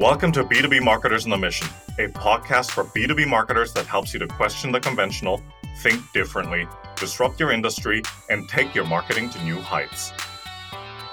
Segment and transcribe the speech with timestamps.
[0.00, 1.68] Welcome to B2B Marketers on the Mission,
[1.98, 5.42] a podcast for B2B marketers that helps you to question the conventional,
[5.82, 10.14] think differently, disrupt your industry, and take your marketing to new heights.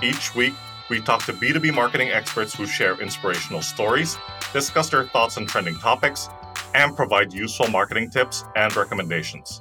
[0.02, 0.54] Each week,
[0.90, 4.18] we talk to B2B marketing experts who share inspirational stories,
[4.54, 6.30] discuss their thoughts on trending topics,
[6.74, 9.60] and provide useful marketing tips and recommendations.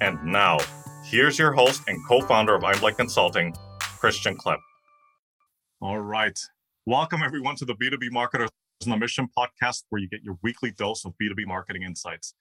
[0.00, 0.58] And now,
[1.04, 4.60] here's your host and co founder of Einblick Consulting, Christian Klepp.
[5.80, 6.38] All right.
[6.84, 8.48] Welcome, everyone, to the B2B Marketers
[8.84, 12.34] on a Mission podcast, where you get your weekly dose of B2B marketing insights.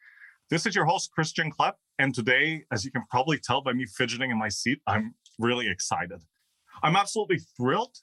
[0.50, 1.74] This is your host, Christian Klepp.
[2.00, 5.70] And today, as you can probably tell by me fidgeting in my seat, I'm really
[5.70, 6.24] excited.
[6.82, 8.00] I'm absolutely thrilled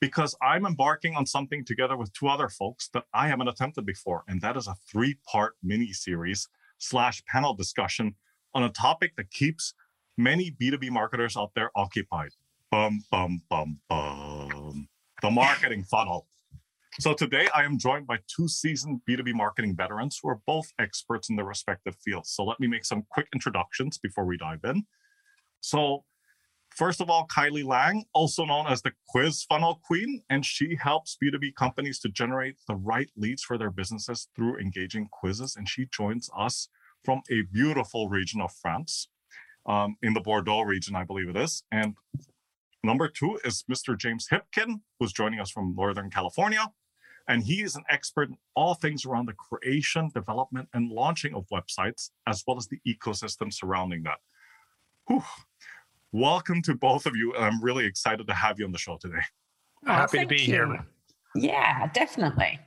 [0.00, 4.24] because I'm embarking on something together with two other folks that I haven't attempted before.
[4.28, 8.14] And that is a three part mini series slash panel discussion
[8.54, 9.74] on a topic that keeps
[10.16, 12.30] many B2B marketers out there occupied.
[12.70, 14.41] Bum, bum, bum, bum
[15.22, 16.26] the marketing funnel.
[17.00, 21.30] So today I am joined by two seasoned B2B marketing veterans who are both experts
[21.30, 22.30] in their respective fields.
[22.30, 24.84] So let me make some quick introductions before we dive in.
[25.60, 26.04] So
[26.76, 31.16] first of all, Kylie Lang, also known as the quiz funnel queen, and she helps
[31.22, 35.56] B2B companies to generate the right leads for their businesses through engaging quizzes.
[35.56, 36.68] And she joins us
[37.04, 39.08] from a beautiful region of France,
[39.66, 41.62] um, in the Bordeaux region, I believe it is.
[41.70, 41.94] And
[42.84, 43.96] Number two is Mr.
[43.96, 46.66] James Hipkin, who's joining us from Northern California.
[47.28, 51.46] And he is an expert in all things around the creation, development, and launching of
[51.52, 54.18] websites, as well as the ecosystem surrounding that.
[55.06, 55.22] Whew.
[56.10, 57.32] Welcome to both of you.
[57.34, 59.22] And I'm really excited to have you on the show today.
[59.86, 60.44] Oh, Happy to be you.
[60.44, 60.84] here.
[61.36, 62.58] Yeah, definitely.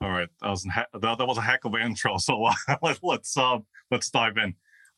[0.00, 2.16] All right, that was that, that was a heck of an intro.
[2.18, 3.58] So uh, let, let's uh,
[3.90, 4.54] let's dive in.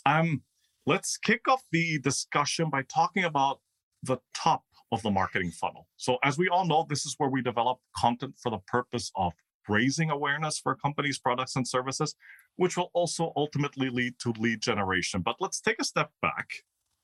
[0.06, 0.42] Um,
[0.86, 3.60] let's kick off the discussion by talking about
[4.02, 5.88] the top of the marketing funnel.
[5.96, 9.32] So, as we all know, this is where we develop content for the purpose of
[9.68, 12.14] raising awareness for companies' products and services,
[12.56, 15.22] which will also ultimately lead to lead generation.
[15.22, 16.48] But let's take a step back,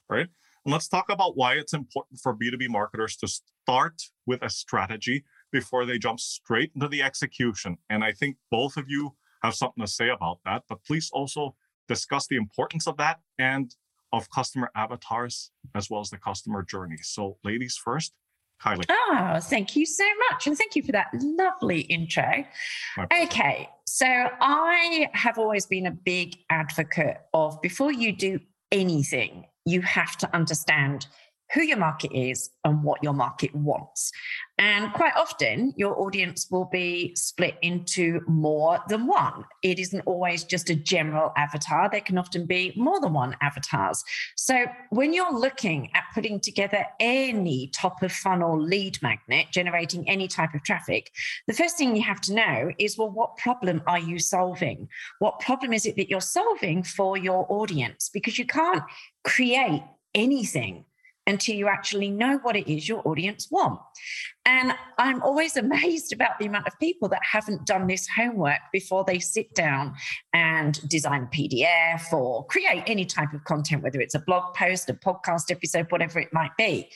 [0.08, 0.28] right?
[0.64, 5.24] And let's talk about why it's important for B2B marketers to start with a strategy
[5.52, 7.78] before they jump straight into the execution.
[7.88, 11.54] And I think both of you have something to say about that, but please also
[11.86, 13.74] discuss the importance of that and
[14.12, 16.96] of customer avatars as well as the customer journey.
[17.02, 18.12] So, ladies first,
[18.62, 18.84] Kylie.
[18.88, 20.46] Oh, thank you so much.
[20.46, 22.44] And thank you for that lovely intro.
[23.12, 28.40] Okay, so I have always been a big advocate of before you do
[28.72, 31.06] anything, you have to understand
[31.54, 34.12] who your market is and what your market wants.
[34.58, 39.44] And quite often, your audience will be split into more than one.
[39.62, 44.02] It isn't always just a general avatar, there can often be more than one avatars.
[44.36, 50.26] So, when you're looking at putting together any top of funnel lead magnet, generating any
[50.26, 51.12] type of traffic,
[51.46, 54.88] the first thing you have to know is well, what problem are you solving?
[55.20, 58.10] What problem is it that you're solving for your audience?
[58.12, 58.82] Because you can't
[59.22, 59.82] create
[60.14, 60.84] anything
[61.28, 63.80] until you actually know what it is your audience want.
[64.48, 69.04] And I'm always amazed about the amount of people that haven't done this homework before
[69.04, 69.94] they sit down
[70.32, 74.88] and design a PDF or create any type of content, whether it's a blog post,
[74.88, 76.88] a podcast episode, whatever it might be.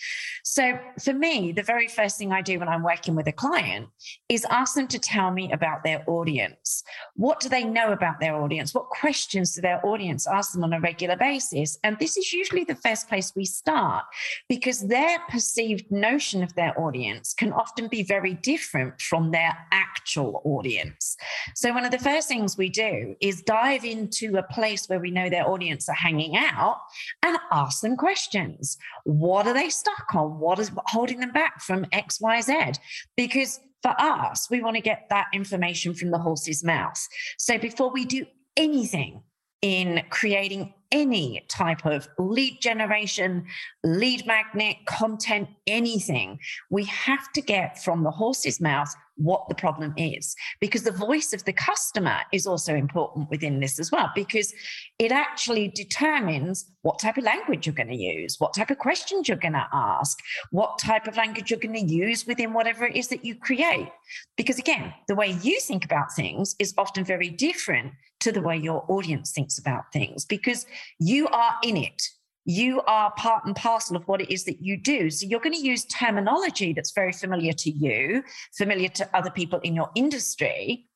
[0.44, 3.88] So for me, the very first thing I do when I'm working with a client
[4.30, 6.82] is ask them to tell me about their audience.
[7.16, 8.72] What do they know about their audience?
[8.72, 11.78] What questions do their audience ask them on a regular basis?
[11.84, 14.04] And this is usually the first place we start
[14.48, 16.91] because their perceived notion of their audience
[17.32, 21.16] can often be very different from their actual audience.
[21.54, 25.10] So, one of the first things we do is dive into a place where we
[25.10, 26.78] know their audience are hanging out
[27.22, 28.76] and ask them questions.
[29.04, 30.38] What are they stuck on?
[30.38, 32.78] What is holding them back from XYZ?
[33.16, 36.98] Because for us, we want to get that information from the horse's mouth.
[37.38, 38.26] So, before we do
[38.56, 39.22] anything
[39.62, 43.46] in creating any type of lead generation,
[43.82, 46.38] lead magnet, content, anything,
[46.70, 50.34] we have to get from the horse's mouth what the problem is.
[50.60, 54.52] Because the voice of the customer is also important within this as well because
[54.98, 59.28] it actually determines what type of language you're going to use what type of questions
[59.28, 60.18] you're going to ask
[60.50, 63.88] what type of language you're going to use within whatever it is that you create.
[64.36, 68.56] Because again the way you think about things is often very different to the way
[68.56, 70.66] your audience thinks about things because
[70.98, 72.02] you are in it.
[72.44, 75.10] You are part and parcel of what it is that you do.
[75.10, 78.24] So you're going to use terminology that's very familiar to you,
[78.56, 80.88] familiar to other people in your industry.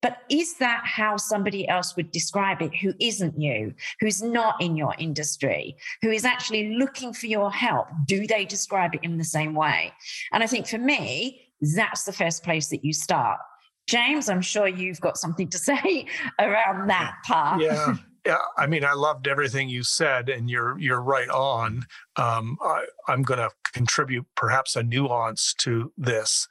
[0.00, 4.76] But is that how somebody else would describe it who isn't you, who's not in
[4.76, 7.88] your industry, who is actually looking for your help?
[8.06, 9.92] Do they describe it in the same way?
[10.32, 11.40] And I think for me,
[11.74, 13.40] that's the first place that you start
[13.86, 16.06] James, I'm sure you've got something to say
[16.38, 17.60] around that part.
[17.60, 17.96] Yeah.
[18.26, 21.84] Yeah, I mean, I loved everything you said, and you're you're right on.
[22.16, 26.48] Um, I, I'm going to contribute perhaps a nuance to this,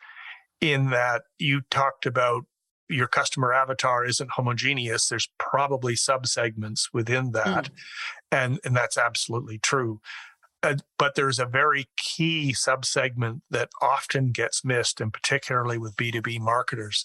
[0.61, 2.43] in that you talked about
[2.89, 5.07] your customer avatar isn't homogeneous.
[5.07, 7.71] There's probably subsegments within that, mm.
[8.31, 9.99] and and that's absolutely true.
[10.61, 16.39] Uh, but there's a very key subsegment that often gets missed, and particularly with B2B
[16.39, 17.03] marketers.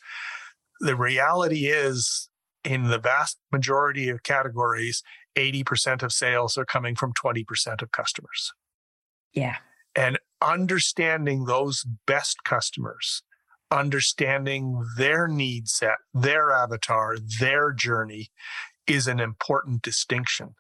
[0.81, 2.28] The reality is,
[2.69, 5.03] in the vast majority of categories,
[5.37, 8.53] 80% of sales are coming from 20% of customers.
[9.32, 9.56] Yeah.
[9.97, 13.23] And understanding those best customers,
[13.70, 18.29] understanding their need set, their avatar, their journey
[18.87, 20.55] is an important distinction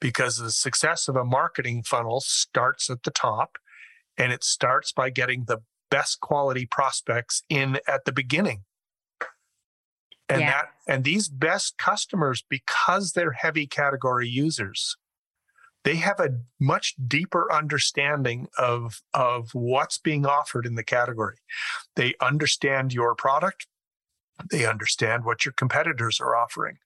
[0.00, 3.56] because the success of a marketing funnel starts at the top
[4.18, 5.58] and it starts by getting the
[5.92, 8.64] best quality prospects in at the beginning
[10.28, 10.50] and yeah.
[10.50, 14.96] that and these best customers because they're heavy category users
[15.84, 21.36] they have a much deeper understanding of of what's being offered in the category
[21.94, 23.66] they understand your product
[24.50, 26.78] they understand what your competitors are offering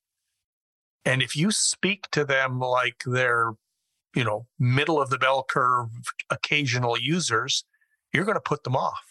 [1.04, 3.52] and if you speak to them like they're,
[4.14, 5.88] you know, middle of the bell curve,
[6.30, 7.64] occasional users,
[8.12, 9.09] you're going to put them off.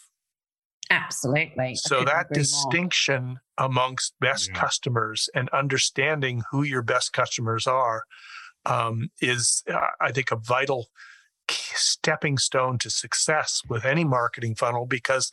[0.90, 1.76] Absolutely.
[1.76, 3.38] So that distinction more.
[3.58, 4.60] amongst best yeah.
[4.60, 8.04] customers and understanding who your best customers are
[8.66, 10.88] um, is, uh, I think, a vital
[11.48, 15.32] stepping stone to success with any marketing funnel because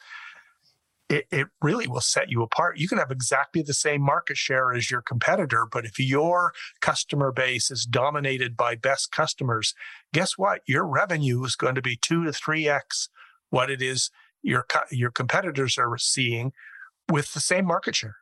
[1.08, 2.78] it, it really will set you apart.
[2.78, 7.32] You can have exactly the same market share as your competitor, but if your customer
[7.32, 9.74] base is dominated by best customers,
[10.12, 10.62] guess what?
[10.66, 13.08] Your revenue is going to be two to three x
[13.50, 14.10] what it is
[14.42, 16.52] your your competitors are seeing
[17.10, 18.16] with the same market share.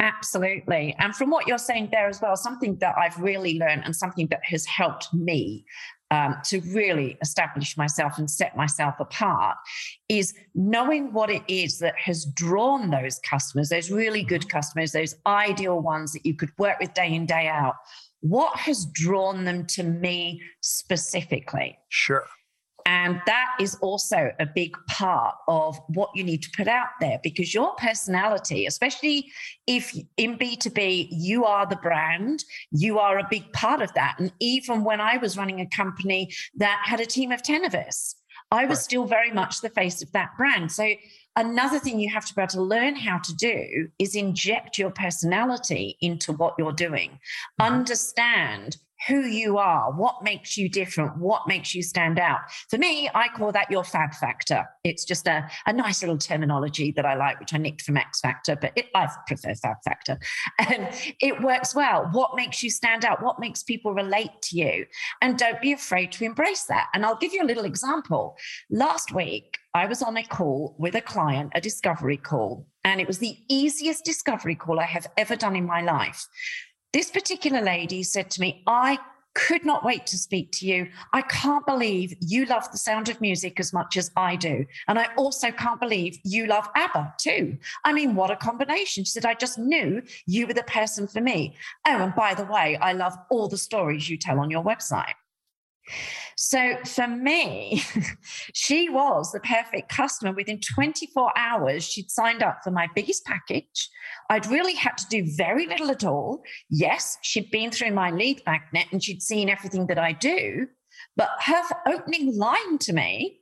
[0.00, 0.94] Absolutely.
[0.98, 4.26] And from what you're saying there as well, something that I've really learned and something
[4.26, 5.64] that has helped me
[6.10, 9.56] um, to really establish myself and set myself apart
[10.08, 14.50] is knowing what it is that has drawn those customers, those really good mm-hmm.
[14.50, 17.76] customers, those ideal ones that you could work with day in, day out.
[18.20, 21.78] What has drawn them to me specifically?
[21.88, 22.26] Sure.
[22.86, 27.18] And that is also a big part of what you need to put out there
[27.22, 29.32] because your personality, especially
[29.66, 34.16] if in B2B, you are the brand, you are a big part of that.
[34.18, 37.74] And even when I was running a company that had a team of 10 of
[37.74, 38.16] us,
[38.50, 40.70] I was still very much the face of that brand.
[40.70, 40.88] So
[41.36, 44.90] another thing you have to be able to learn how to do is inject your
[44.90, 47.10] personality into what you're doing.
[47.10, 47.74] Mm-hmm.
[47.74, 48.76] Understand
[49.06, 52.40] who you are, what makes you different, what makes you stand out.
[52.70, 54.64] For me, I call that your fab factor.
[54.82, 58.20] It's just a, a nice little terminology that I like, which I nicked from X
[58.20, 60.18] Factor, but it, I prefer fab factor.
[60.66, 60.88] And
[61.20, 62.08] it works well.
[62.12, 63.22] What makes you stand out?
[63.22, 64.86] What makes people relate to you?
[65.20, 66.88] And don't be afraid to embrace that.
[66.94, 68.36] And I'll give you a little example.
[68.70, 73.06] Last week, I was on a call with a client, a discovery call, and it
[73.06, 76.26] was the easiest discovery call I have ever done in my life.
[76.94, 79.00] This particular lady said to me, I
[79.34, 80.88] could not wait to speak to you.
[81.12, 84.64] I can't believe you love the sound of music as much as I do.
[84.86, 87.58] And I also can't believe you love ABBA too.
[87.84, 89.02] I mean, what a combination.
[89.02, 91.56] She said, I just knew you were the person for me.
[91.84, 95.14] Oh, and by the way, I love all the stories you tell on your website.
[96.36, 97.82] So for me,
[98.54, 100.32] she was the perfect customer.
[100.32, 103.88] Within 24 hours, she'd signed up for my biggest package.
[104.30, 106.42] I'd really had to do very little at all.
[106.70, 110.66] Yes, she'd been through my lead magnet and she'd seen everything that I do.
[111.16, 113.40] But her opening line to me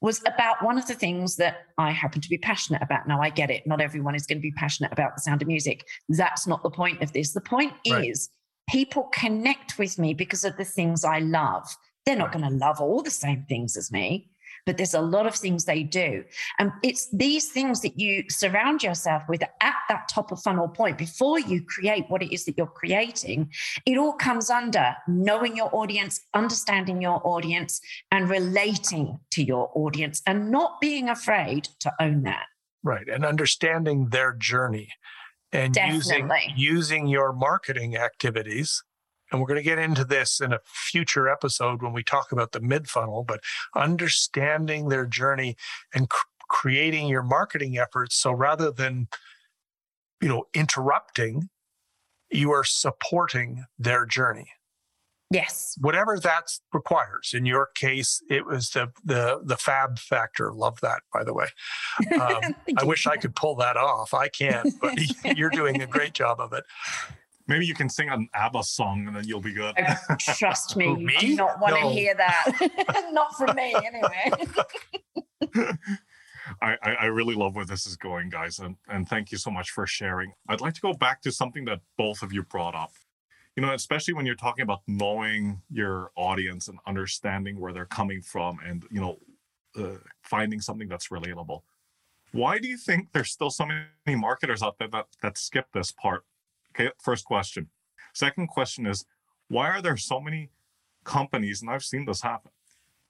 [0.00, 3.08] was about one of the things that I happen to be passionate about.
[3.08, 3.66] Now, I get it.
[3.66, 5.84] Not everyone is going to be passionate about the sound of music.
[6.08, 7.32] That's not the point of this.
[7.32, 8.04] The point right.
[8.04, 8.28] is,
[8.68, 11.66] people connect with me because of the things I love.
[12.08, 14.30] They're not going to love all the same things as me,
[14.64, 16.24] but there's a lot of things they do.
[16.58, 20.96] And it's these things that you surround yourself with at that top of funnel point
[20.96, 23.52] before you create what it is that you're creating.
[23.84, 27.78] It all comes under knowing your audience, understanding your audience,
[28.10, 32.46] and relating to your audience and not being afraid to own that.
[32.82, 33.06] Right.
[33.06, 34.88] And understanding their journey
[35.52, 38.82] and using using your marketing activities
[39.30, 42.52] and we're going to get into this in a future episode when we talk about
[42.52, 43.40] the mid funnel, but
[43.76, 45.56] understanding their journey
[45.94, 48.16] and cr- creating your marketing efforts.
[48.16, 49.08] So rather than,
[50.20, 51.50] you know, interrupting,
[52.30, 54.48] you are supporting their journey.
[55.30, 55.76] Yes.
[55.78, 57.32] Whatever that requires.
[57.34, 60.52] In your case, it was the the the fab factor.
[60.52, 61.46] Love that, by the way.
[62.18, 64.14] Um, I wish I could pull that off.
[64.14, 64.98] I can't, but
[65.36, 66.64] you're doing a great job of it.
[67.48, 69.74] Maybe you can sing an ABBA song and then you'll be good.
[69.78, 71.14] Oh, trust me, me?
[71.14, 71.88] you do not want No.
[71.88, 73.08] to hear that.
[73.12, 74.30] not from me, anyway.
[76.62, 79.50] I, I, I really love where this is going, guys, and, and thank you so
[79.50, 80.32] much for sharing.
[80.48, 82.92] I'd like to go back to something that both of you brought up.
[83.56, 88.22] You know, especially when you're talking about knowing your audience and understanding where they're coming
[88.22, 89.18] from and, you know,
[89.76, 91.62] uh, finding something that's relatable.
[92.32, 95.90] Why do you think there's still so many marketers out there that, that skip this
[95.92, 96.24] part?
[96.78, 97.68] Okay, first question.
[98.14, 99.04] Second question is
[99.48, 100.50] why are there so many
[101.04, 102.52] companies, and I've seen this happen,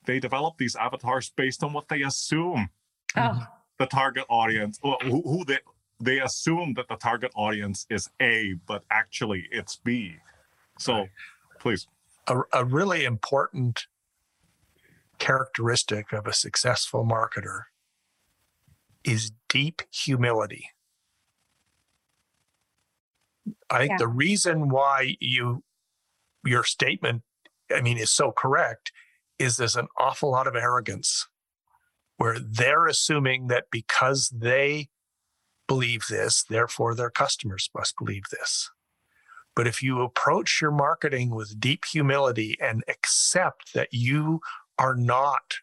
[0.07, 2.71] they develop these avatars based on what they assume
[3.17, 3.47] Oh,
[3.79, 5.59] the target audience or who, who they
[6.01, 10.17] they assume that the target audience is A, but actually it's B.
[10.79, 11.09] So
[11.59, 11.87] please.
[12.29, 13.87] A, a really important
[15.19, 17.65] characteristic of a successful marketer
[19.03, 20.71] is deep humility.
[23.71, 23.97] I think Yeah.
[23.99, 25.63] the reason why you
[26.45, 27.23] your statement,
[27.75, 28.93] I mean, is so correct,
[29.39, 31.27] is there's an awful lot of arrogance
[32.17, 34.89] where they're assuming that because they
[35.67, 38.71] believe this, therefore their customers must believe this.
[39.55, 44.41] But if you approach your marketing with deep humility and accept that you
[44.79, 45.57] are not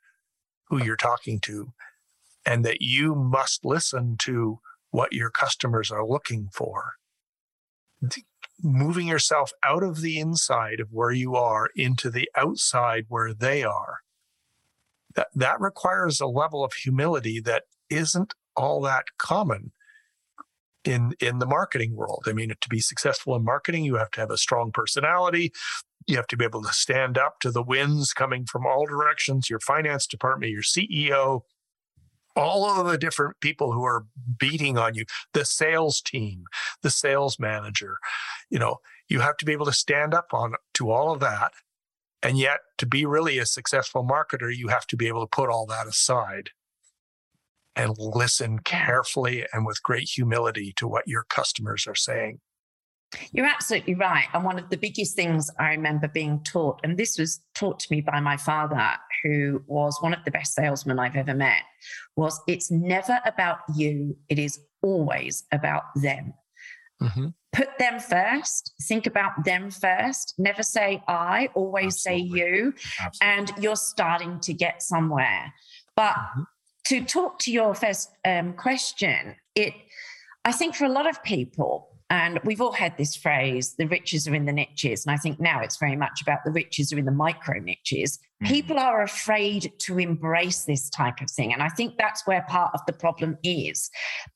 [0.67, 1.73] who you're talking to
[2.45, 4.59] and that you must listen to
[4.91, 6.93] what your customers are looking for,
[8.61, 13.63] moving yourself out of the inside of where you are into the outside where they
[13.63, 13.99] are,
[15.15, 19.71] that, that requires a level of humility that isn't all that common
[20.83, 22.25] in in the marketing world.
[22.27, 25.51] I mean, to be successful in marketing, you have to have a strong personality.
[26.07, 29.49] You have to be able to stand up to the winds coming from all directions,
[29.49, 31.41] your finance department, your CEO,
[32.35, 34.05] all of the different people who are
[34.37, 36.45] beating on you, the sales team,
[36.81, 37.97] the sales manager.
[38.49, 38.77] You know,
[39.07, 41.53] you have to be able to stand up on to all of that.
[42.21, 45.49] And yet, to be really a successful marketer, you have to be able to put
[45.49, 46.49] all that aside
[47.75, 52.39] and listen carefully and with great humility to what your customers are saying.
[53.31, 54.25] You're absolutely right.
[54.33, 57.87] And one of the biggest things I remember being taught, and this was taught to
[57.91, 58.91] me by my father,
[59.23, 61.61] who was one of the best salesmen I've ever met,
[62.15, 66.33] was it's never about you, it is always about them.
[67.01, 67.27] Mm-hmm.
[67.53, 72.29] Put them first, think about them first, never say I, always Absolutely.
[72.29, 73.19] say you, Absolutely.
[73.21, 75.53] and you're starting to get somewhere.
[75.95, 76.45] But Mhm.
[76.87, 79.73] to talk to your first um, question, it,
[80.43, 84.27] I think for a lot of people, and we've all had this phrase, the riches
[84.27, 85.05] are in the niches.
[85.05, 88.19] And I think now it's very much about the riches are in the micro niches.
[88.43, 88.47] Mhm.
[88.47, 91.51] People are afraid to embrace this type of thing.
[91.51, 93.89] And I think that's where part of the problem is.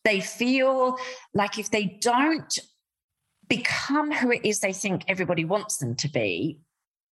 [0.04, 0.98] They feel
[1.36, 2.58] like if they don't
[3.50, 6.60] become who it is they think everybody wants them to be,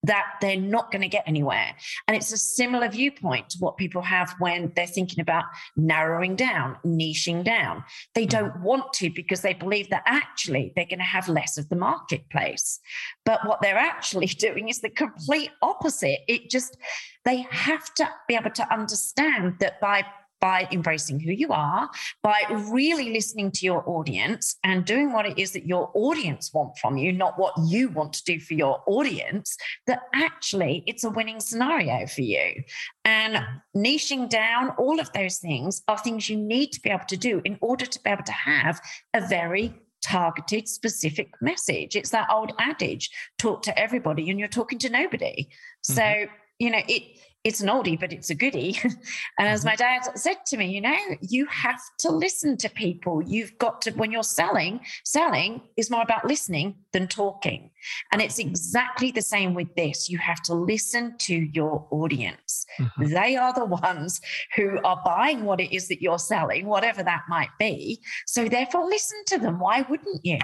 [0.03, 1.75] that they're not going to get anywhere.
[2.07, 6.77] And it's a similar viewpoint to what people have when they're thinking about narrowing down,
[6.85, 7.83] niching down.
[8.13, 8.29] They mm.
[8.29, 11.75] don't want to because they believe that actually they're going to have less of the
[11.75, 12.79] marketplace.
[13.25, 16.19] But what they're actually doing is the complete opposite.
[16.27, 16.77] It just,
[17.25, 20.05] they have to be able to understand that by
[20.39, 21.89] by embracing who you are,
[22.23, 26.77] by really listening to your audience and doing what it is that your audience want
[26.77, 31.09] from you, not what you want to do for your audience, that actually it's a
[31.09, 32.63] winning scenario for you.
[33.05, 33.43] And
[33.75, 37.41] niching down, all of those things are things you need to be able to do
[37.45, 38.79] in order to be able to have
[39.13, 41.95] a very targeted, specific message.
[41.95, 45.49] It's that old adage talk to everybody and you're talking to nobody.
[45.81, 46.33] So, mm-hmm.
[46.59, 48.77] you know, it it's an oldie, but it's a goodie.
[49.39, 53.23] and as my dad said to me, you know, you have to listen to people.
[53.23, 57.71] You've got to, when you're selling, selling is more about listening than talking.
[58.11, 60.09] And it's exactly the same with this.
[60.09, 62.65] You have to listen to your audience.
[62.79, 63.09] Mhm.
[63.13, 64.19] They are the ones
[64.57, 68.01] who are buying what it is that you're selling, whatever that might be.
[68.25, 69.59] So therefore, listen to them.
[69.59, 70.39] Why wouldn't you?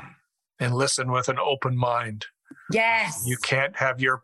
[0.60, 2.28] And listen with an open mind.
[2.72, 3.24] Yes.
[3.26, 4.24] You can't have your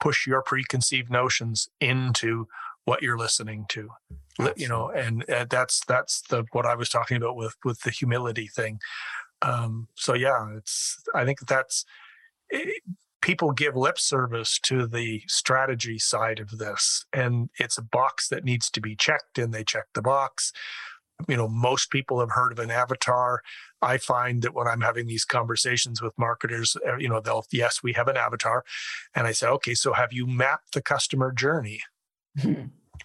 [0.00, 2.46] push your preconceived notions into
[2.84, 3.90] what you're listening to.
[4.56, 7.90] You know, and uh, that's that's the what I was talking about with with the
[7.90, 8.78] humility thing.
[9.42, 11.84] Um, so yeah, it's I think that's
[12.48, 12.82] it,
[13.20, 18.44] people give lip service to the strategy side of this, and it's a box that
[18.44, 20.52] needs to be checked, and they check the box.
[21.28, 23.42] You know, most people have heard of an avatar.
[23.82, 27.80] I find that when I'm having these conversations with marketers, uh, you know, they'll, yes,
[27.82, 28.64] we have an avatar.
[29.14, 31.80] And I say, okay, so have you mapped the customer journey?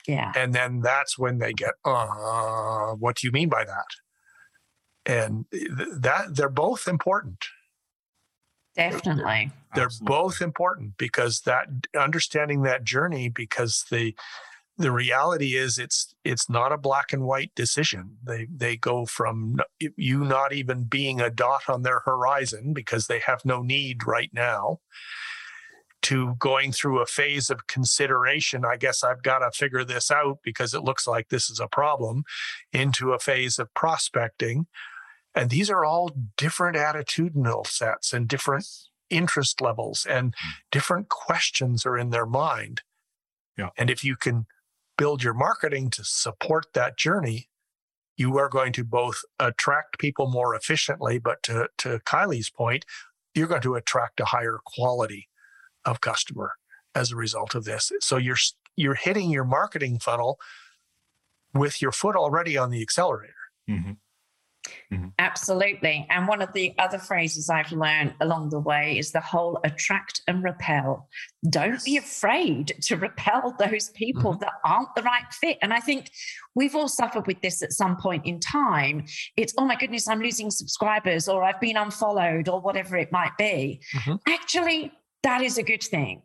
[0.07, 0.31] yeah.
[0.35, 3.85] And then that's when they get, uh, what do you mean by that?
[5.05, 7.45] And that they're both important.
[8.75, 9.51] Definitely.
[9.73, 10.15] They're Absolutely.
[10.15, 11.67] both important because that
[11.97, 14.15] understanding that journey, because the
[14.77, 19.57] the reality is it's it's not a black and white decision they they go from
[19.79, 24.31] you not even being a dot on their horizon because they have no need right
[24.33, 24.79] now
[26.01, 30.39] to going through a phase of consideration i guess i've got to figure this out
[30.43, 32.23] because it looks like this is a problem
[32.73, 34.67] into a phase of prospecting
[35.33, 38.65] and these are all different attitudinal sets and different
[39.09, 40.49] interest levels and hmm.
[40.71, 42.81] different questions are in their mind
[43.57, 43.69] yeah.
[43.77, 44.45] And if you can
[44.97, 47.49] build your marketing to support that journey,
[48.17, 52.85] you are going to both attract people more efficiently, but to, to Kylie's point,
[53.33, 55.27] you're going to attract a higher quality
[55.83, 56.53] of customer
[56.93, 57.91] as a result of this.
[57.99, 58.37] So you're
[58.77, 60.37] you're hitting your marketing funnel
[61.53, 63.33] with your foot already on the accelerator.
[63.69, 63.93] Mm-hmm.
[64.91, 65.07] Mm-hmm.
[65.19, 66.05] Absolutely.
[66.09, 70.21] And one of the other phrases I've learned along the way is the whole attract
[70.27, 71.09] and repel.
[71.49, 74.41] Don't be afraid to repel those people mm-hmm.
[74.41, 75.57] that aren't the right fit.
[75.61, 76.11] And I think
[76.55, 79.05] we've all suffered with this at some point in time.
[79.37, 83.37] It's, oh my goodness, I'm losing subscribers or I've been unfollowed or whatever it might
[83.37, 83.81] be.
[83.95, 84.15] Mm-hmm.
[84.27, 84.91] Actually,
[85.23, 86.21] that is a good thing.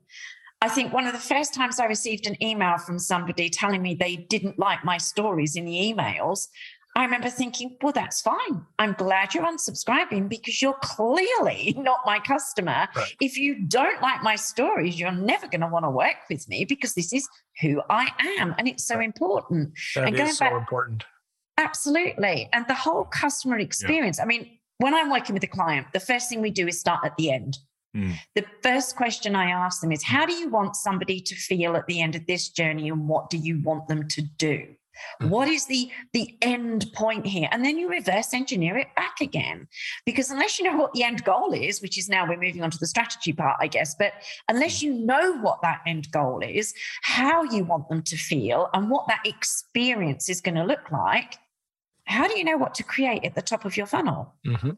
[0.63, 3.95] I think one of the first times I received an email from somebody telling me
[3.95, 6.49] they didn't like my stories in the emails,
[6.97, 8.67] I remember thinking, well, that's fine.
[8.79, 12.89] I'm glad you're unsubscribing because you're clearly not my customer.
[12.97, 13.15] Right.
[13.21, 16.65] If you don't like my stories, you're never going to want to work with me
[16.65, 17.29] because this is
[17.61, 18.55] who I am.
[18.59, 19.05] And it's so right.
[19.05, 19.71] important.
[19.95, 21.05] That and is so back, important.
[21.59, 22.49] Absolutely.
[22.53, 24.19] And the whole customer experience.
[24.19, 24.25] Yeah.
[24.25, 27.01] I mean, when I'm working with a client, the first thing we do is start
[27.05, 27.59] at the end.
[27.97, 28.15] Mm.
[28.35, 31.87] The first question I ask them is How do you want somebody to feel at
[31.87, 34.75] the end of this journey, and what do you want them to do?
[35.21, 35.31] Mm-hmm.
[35.31, 37.49] What is the the end point here?
[37.51, 39.69] And then you reverse engineer it back again.
[40.07, 42.71] Because unless you know what the end goal is, which is now we're moving on
[42.71, 44.13] to the strategy part, I guess, but
[44.49, 44.83] unless mm.
[44.83, 49.07] you know what that end goal is, how you want them to feel, and what
[49.09, 51.37] that experience is going to look like,
[52.05, 54.35] how do you know what to create at the top of your funnel?
[54.47, 54.71] Mm-hmm.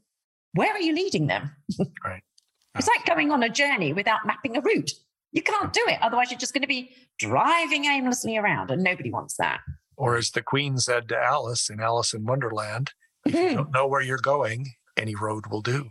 [0.55, 1.51] Where are you leading them?
[2.05, 2.23] right.
[2.77, 4.93] It's like going on a journey without mapping a route.
[5.33, 5.99] You can't do it.
[6.03, 9.61] Otherwise, you're just going to be driving aimlessly around, and nobody wants that.
[10.03, 12.91] Or as the Queen said to Alice in Alice in Wonderland,
[13.25, 15.91] if you don't know where you're going, any road will do.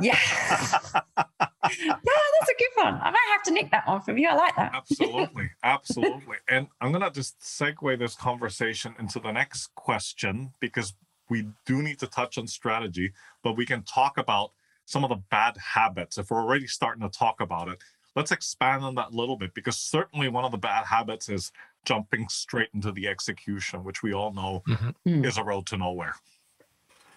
[0.00, 0.18] Yeah.
[0.94, 2.94] yeah, that's a good one.
[2.94, 4.30] I might have to nick that one from you.
[4.30, 4.72] I like that.
[4.74, 5.50] Absolutely.
[5.62, 6.36] Absolutely.
[6.48, 10.94] and I'm going to just segue this conversation into the next question because
[11.28, 13.12] we do need to touch on strategy,
[13.44, 14.52] but we can talk about
[14.86, 16.16] some of the bad habits.
[16.16, 17.76] If we're already starting to talk about it,
[18.16, 21.52] let's expand on that a little bit because certainly one of the bad habits is
[21.84, 24.90] jumping straight into the execution, which we all know mm-hmm.
[25.08, 25.24] Mm.
[25.24, 26.14] is a road to nowhere.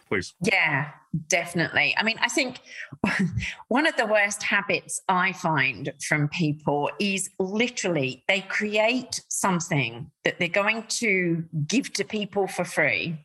[0.07, 0.33] Please.
[0.41, 0.89] Yeah,
[1.29, 1.95] definitely.
[1.97, 2.59] I mean, I think
[3.69, 10.37] one of the worst habits I find from people is literally they create something that
[10.37, 13.17] they're going to give to people for free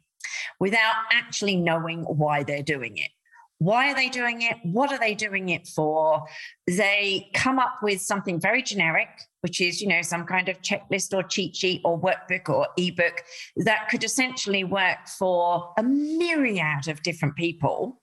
[0.61, 3.11] without actually knowing why they're doing it.
[3.59, 4.59] Why are they doing it?
[4.65, 6.27] What are they doing it for?
[6.67, 9.09] They come up with something very generic,
[9.41, 13.23] which is, you know, some kind of checklist or cheat sheet or workbook or ebook
[13.57, 18.03] that could essentially work for a myriad of different people.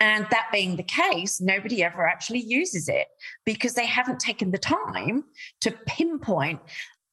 [0.00, 3.08] And that being the case, nobody ever actually uses it
[3.44, 5.24] because they haven't taken the time
[5.60, 6.60] to pinpoint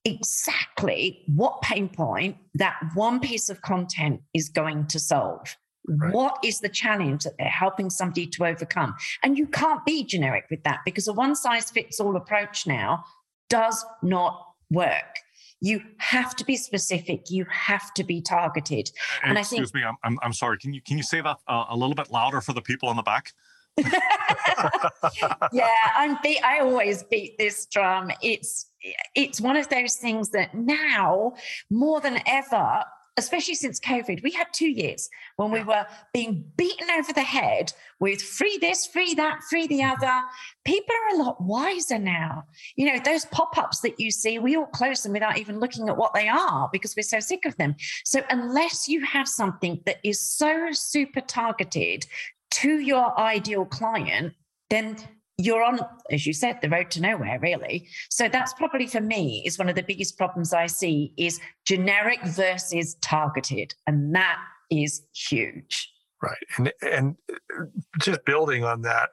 [0.05, 5.57] exactly what pain point that one piece of content is going to solve.
[5.87, 6.13] Right.
[6.13, 8.95] What is the challenge that they're helping somebody to overcome?
[9.23, 13.05] And you can't be generic with that because a one size fits all approach now
[13.49, 15.19] does not work.
[15.61, 17.29] You have to be specific.
[17.29, 18.91] You have to be targeted.
[19.23, 20.57] And, and excuse I think, me, I'm, I'm, I'm sorry.
[20.57, 22.97] Can you can you say that uh, a little bit louder for the people in
[22.97, 23.33] the back?
[25.51, 28.11] yeah, I'm beat, I always beat this drum.
[28.21, 28.69] It's
[29.15, 31.33] it's one of those things that now
[31.69, 32.83] more than ever
[33.17, 37.71] especially since COVID, we had two years when we were being beaten over the head
[37.99, 40.03] with free this, free that, free the mm-hmm.
[40.03, 40.21] other.
[40.65, 42.43] People are a lot wiser now.
[42.75, 45.87] You know, those pop ups that you see, we all close them without even looking
[45.87, 47.75] at what they are because we're so sick of them.
[48.03, 52.05] So, unless you have something that is so super targeted
[52.51, 54.33] to your ideal client,
[54.69, 54.97] then
[55.37, 55.79] you're on,
[56.11, 57.87] as you said, the road to nowhere, really.
[58.09, 62.23] So that's probably for me is one of the biggest problems I see is generic
[62.23, 63.73] versus targeted.
[63.85, 64.37] And that
[64.71, 65.91] is huge.
[66.21, 66.37] Right.
[66.57, 67.65] And and uh,
[67.99, 69.09] just building on that,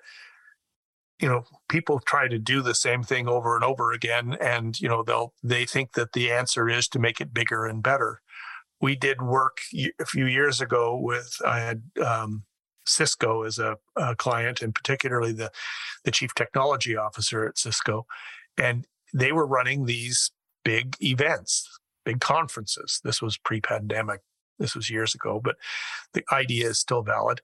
[1.21, 4.89] you know, people try to do the same thing over and over again and you
[4.89, 8.21] know they'll they think that the answer is to make it bigger and better.
[8.81, 9.59] We did work
[10.01, 12.45] a few years ago with I had um,
[12.85, 15.51] Cisco as a, a, client, and particularly the
[16.05, 18.07] the chief technology officer at Cisco,
[18.59, 20.33] and they were running these
[20.65, 21.69] big events,
[22.05, 23.01] big conferences.
[23.05, 24.21] This was pre-pandemic.
[24.59, 25.57] This was years ago, but
[26.13, 27.41] the idea is still valid.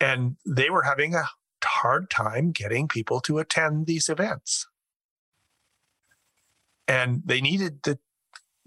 [0.00, 1.28] And they were having a
[1.64, 4.66] hard time getting people to attend these events.
[6.86, 7.98] And they needed the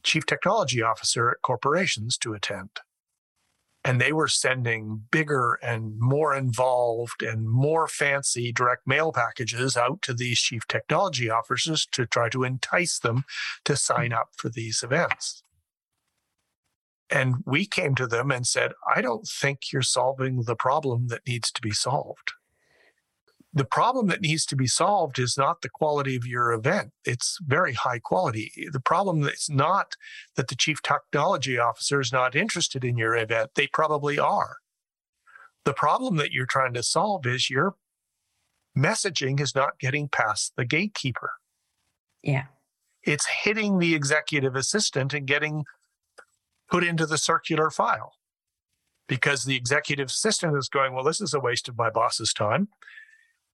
[0.03, 2.69] chief technology officer at corporations to attend.
[3.83, 10.03] And they were sending bigger and more involved and more fancy direct mail packages out
[10.03, 13.23] to these chief technology officers to try to entice them
[13.65, 13.77] to hmm.
[13.77, 15.43] sign up for these events.
[17.09, 21.27] And we came to them and said, I don't think you're solving the problem that
[21.27, 22.33] needs to be solved
[23.53, 26.91] the problem that needs to be solved is not the quality of your event.
[27.03, 28.51] It's very high quality.
[28.71, 29.95] The problem is not
[30.35, 33.51] that the chief technology officer is not interested in your event.
[33.55, 34.57] They probably are.
[35.65, 37.75] The problem that you're trying to solve is your
[38.77, 41.31] messaging is not getting past the gatekeeper.
[42.23, 42.45] Yeah.
[43.03, 45.65] It's hitting the executive assistant and getting
[46.69, 48.13] put into the circular file
[49.07, 52.69] because the executive assistant is going, well, this is a waste of my boss's time.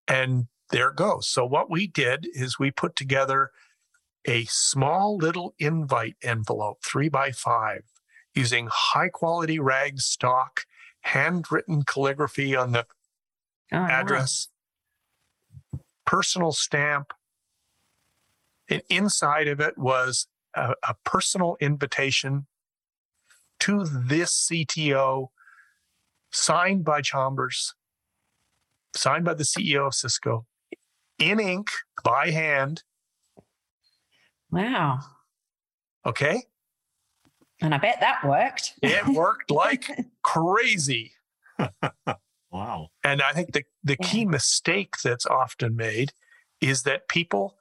[0.07, 1.27] And there it goes.
[1.27, 3.51] So, what we did is we put together
[4.25, 7.83] a small little invite envelope, three by five,
[8.35, 10.65] using high quality rag stock,
[11.01, 12.85] handwritten calligraphy on the
[13.71, 14.49] oh, address,
[15.71, 15.79] wow.
[16.05, 17.13] personal stamp.
[18.69, 22.47] And inside of it was a, a personal invitation
[23.61, 25.29] to this CTO
[26.31, 27.73] signed by Chambers
[28.97, 30.45] signed by the CEO of Cisco
[31.19, 31.69] in ink
[32.03, 32.83] by hand.
[34.51, 34.99] Wow.
[36.05, 36.43] Okay.
[37.61, 38.73] And I bet that worked.
[38.81, 39.89] it worked like
[40.23, 41.13] crazy.
[42.51, 42.89] wow.
[43.03, 46.13] And I think the, the key mistake that's often made
[46.61, 47.57] is that people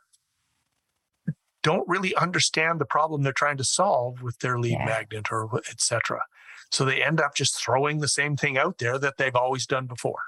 [1.62, 4.84] don't really understand the problem they're trying to solve with their lead yeah.
[4.84, 6.22] magnet or etc.
[6.70, 9.86] So they end up just throwing the same thing out there that they've always done
[9.86, 10.20] before.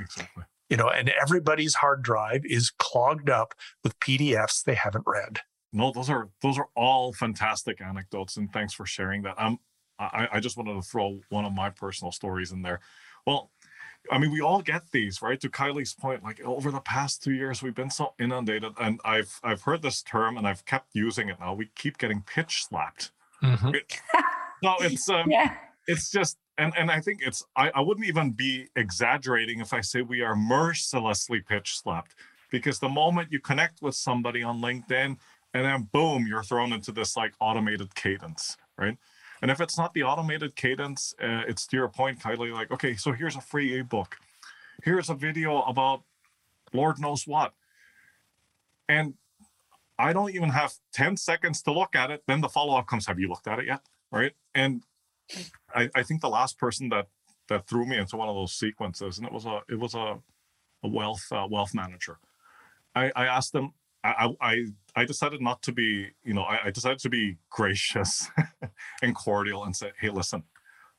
[0.00, 0.44] Exactly.
[0.68, 5.40] You know, and everybody's hard drive is clogged up with PDFs they haven't read.
[5.72, 9.34] No, those are those are all fantastic anecdotes, and thanks for sharing that.
[9.38, 9.58] Um,
[9.98, 12.80] I, I just wanted to throw one of my personal stories in there.
[13.26, 13.50] Well,
[14.10, 15.40] I mean, we all get these, right?
[15.40, 19.38] To Kylie's point, like over the past two years, we've been so inundated, and I've
[19.42, 21.54] I've heard this term, and I've kept using it now.
[21.54, 23.12] We keep getting pitch slapped.
[23.42, 23.74] Mm-hmm.
[23.74, 24.00] It,
[24.62, 25.54] no, it's um, yeah.
[25.86, 29.80] it's just and and I think it's I, I wouldn't even be exaggerating if I
[29.80, 32.14] say we are mercilessly pitch slapped
[32.50, 35.16] because the moment you connect with somebody on LinkedIn
[35.54, 38.98] and then boom, you're thrown into this like automated cadence, right?
[39.40, 42.96] And if it's not the automated cadence, uh, it's to your point, Kylie, like, okay,
[42.96, 44.16] so here's a free ebook.
[44.82, 46.02] Here's a video about
[46.72, 47.54] Lord knows what.
[48.88, 49.14] And
[49.98, 52.22] I don't even have 10 seconds to look at it.
[52.26, 53.80] Then the follow up comes, have you looked at it yet?
[54.10, 54.32] Right.
[54.54, 54.82] And
[55.74, 57.08] I, I think the last person that
[57.48, 60.18] that threw me into one of those sequences, and it was a it was a,
[60.82, 62.18] a wealth uh, wealth manager.
[62.94, 63.72] I, I asked them.
[64.04, 68.30] I, I I decided not to be you know I, I decided to be gracious
[69.02, 70.44] and cordial and say hey listen,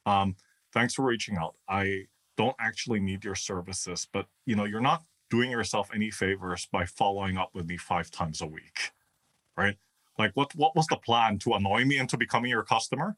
[0.06, 0.36] um,
[0.74, 1.56] thanks for reaching out.
[1.68, 6.68] I don't actually need your services, but you know you're not doing yourself any favors
[6.72, 8.92] by following up with me five times a week,
[9.58, 9.78] right?
[10.18, 13.16] Like what what was the plan to annoy me into becoming your customer?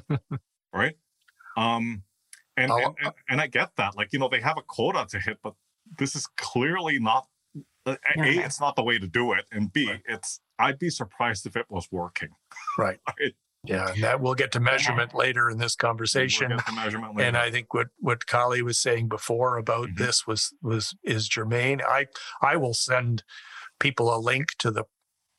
[0.72, 0.96] right?
[1.56, 2.02] Um,
[2.56, 3.96] and, and, and, and I get that.
[3.96, 5.54] Like, you know, they have a quota to hit, but
[5.98, 7.26] this is clearly not
[7.84, 9.44] uh, a, it's not the way to do it.
[9.52, 10.00] And B, right.
[10.06, 12.30] it's I'd be surprised if it was working.
[12.78, 12.98] Right.
[13.20, 13.34] right?
[13.64, 15.18] Yeah, and that we'll get to measurement yeah.
[15.18, 16.50] later in this conversation.
[16.50, 20.04] We'll and I think what what Kylie was saying before about mm-hmm.
[20.04, 21.80] this was was is germane.
[21.82, 22.06] I
[22.40, 23.24] I will send
[23.80, 24.84] people a link to the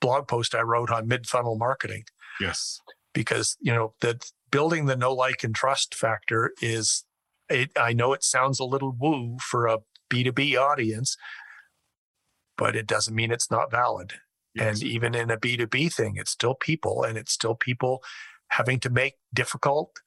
[0.02, 2.04] blog post I wrote on mid funnel marketing.
[2.42, 2.82] Yes
[3.18, 7.04] because you know that building the know like and trust factor is
[7.50, 9.80] it, i know it sounds a little woo for a
[10.14, 11.18] b2b audience
[12.58, 14.14] but it doesn't mean it's not valid.
[14.54, 14.82] Yes.
[14.82, 18.04] and even in a b2b thing it's still people and it's still people
[18.50, 19.98] having to make difficult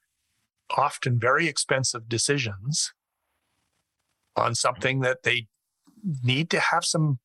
[0.77, 2.93] often very expensive decisions
[4.37, 5.49] on something that they
[6.23, 7.19] need to have some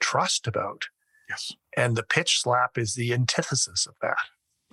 [0.00, 0.84] trust about.
[1.30, 1.52] Yes.
[1.74, 4.18] And the pitch slap is the antithesis of that.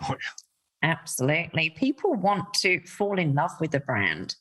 [0.03, 0.46] Oh yeah
[0.87, 1.69] Absolutely.
[1.71, 4.35] People want to fall in love with a brand.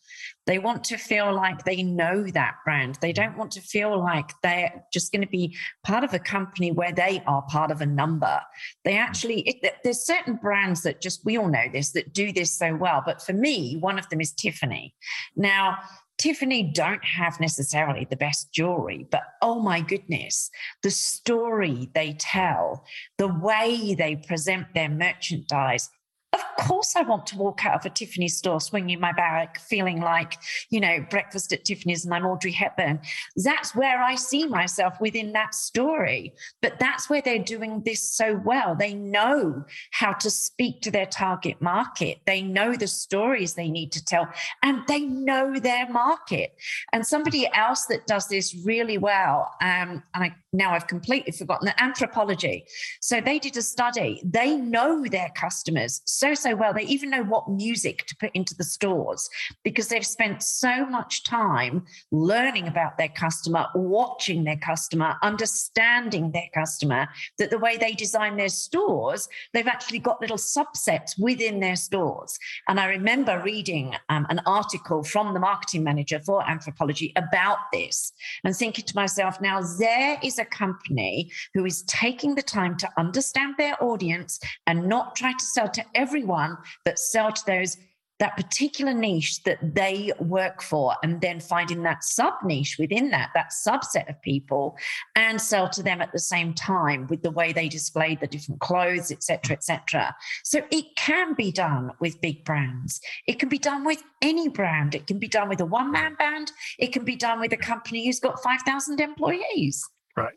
[0.46, 2.98] They want to feel like they know that brand.
[3.00, 3.16] They mm.
[3.16, 6.92] don't want to feel like they're just going to be part of a company where
[6.92, 8.40] they are part of a number.
[8.84, 9.00] They mm.
[9.00, 12.76] actually, it, there's certain brands that just, we all know this, that do this so
[12.76, 13.02] well.
[13.04, 14.94] But for me, one of them is Tiffany.
[15.34, 15.78] Now,
[16.18, 20.50] Tiffany don't have necessarily the best jewelry, but oh my goodness,
[20.82, 22.86] the story they tell,
[23.18, 25.90] the way they present their merchandise,
[26.36, 30.00] of course, I want to walk out of a Tiffany store swinging my bag, feeling
[30.00, 30.38] like,
[30.70, 33.00] you know, breakfast at Tiffany's and I'm Audrey Hepburn.
[33.36, 36.32] That's where I see myself within that story.
[36.62, 38.74] But that's where they're doing this so well.
[38.74, 43.92] They know how to speak to their target market, they know the stories they need
[43.92, 44.28] to tell,
[44.62, 46.54] and they know their market.
[46.92, 51.66] And somebody else that does this really well, um, and I now I've completely forgotten
[51.66, 52.64] the Anthropologie.
[53.00, 54.22] So they did a study.
[54.24, 56.72] They know their customers so, so well.
[56.72, 59.28] They even know what music to put into the stores
[59.62, 66.48] because they've spent so much time learning about their customer, watching their customer, understanding their
[66.54, 71.76] customer, that the way they design their stores, they've actually got little subsets within their
[71.76, 72.38] stores.
[72.68, 78.12] And I remember reading um, an article from the marketing manager for Anthropologie about this
[78.44, 82.90] and thinking to myself, now there is a company who is taking the time to
[82.96, 87.76] understand their audience and not try to sell to everyone, but sell to those
[88.18, 93.30] that particular niche that they work for and then finding that sub niche within that
[93.34, 94.76] that subset of people
[95.14, 98.60] and sell to them at the same time with the way they display the different
[98.60, 103.00] clothes etc etc so it can be done with big brands.
[103.26, 104.94] It can be done with any brand.
[104.94, 106.52] It can be done with a one man band.
[106.78, 109.84] It can be done with a company who's got 5000 employees
[110.16, 110.34] right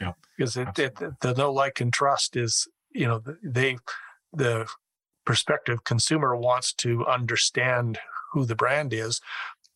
[0.00, 3.76] yeah because it, it, the know like and trust is you know they
[4.32, 4.66] the
[5.24, 7.98] prospective consumer wants to understand
[8.32, 9.20] who the brand is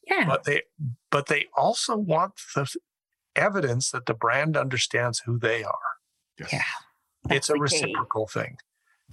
[0.07, 0.25] yeah.
[0.27, 0.63] but they
[1.11, 2.69] but they also want the
[3.37, 5.79] evidence that the brand understands who they are
[6.39, 6.53] yes.
[6.53, 6.63] yeah
[7.31, 8.41] it's a reciprocal key.
[8.41, 8.57] thing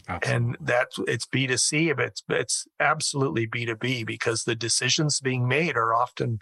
[0.08, 0.36] Absolutely.
[0.36, 5.94] and that's it's b2c but it's, it's absolutely b2b because the decisions being made are
[5.94, 6.40] often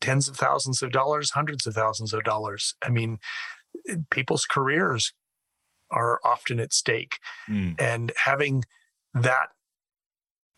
[0.00, 3.18] tens of thousands of dollars hundreds of thousands of dollars i mean
[4.10, 5.12] people's careers
[5.90, 7.18] are often at stake.
[7.48, 7.80] Mm.
[7.80, 8.64] And having
[9.14, 9.48] that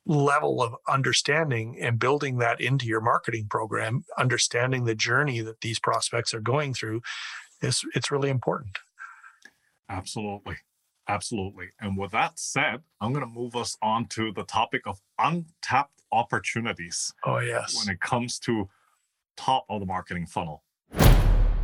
[0.04, 5.78] level of understanding and building that into your marketing program, understanding the journey that these
[5.78, 7.02] prospects are going through,
[7.62, 8.78] is it's really important.
[9.88, 10.56] Absolutely.
[11.08, 11.68] Absolutely.
[11.80, 16.02] And with that said, I'm going to move us on to the topic of untapped
[16.10, 17.12] opportunities.
[17.24, 17.76] Oh, yes.
[17.76, 18.68] When it comes to
[19.36, 20.62] top of the marketing funnel.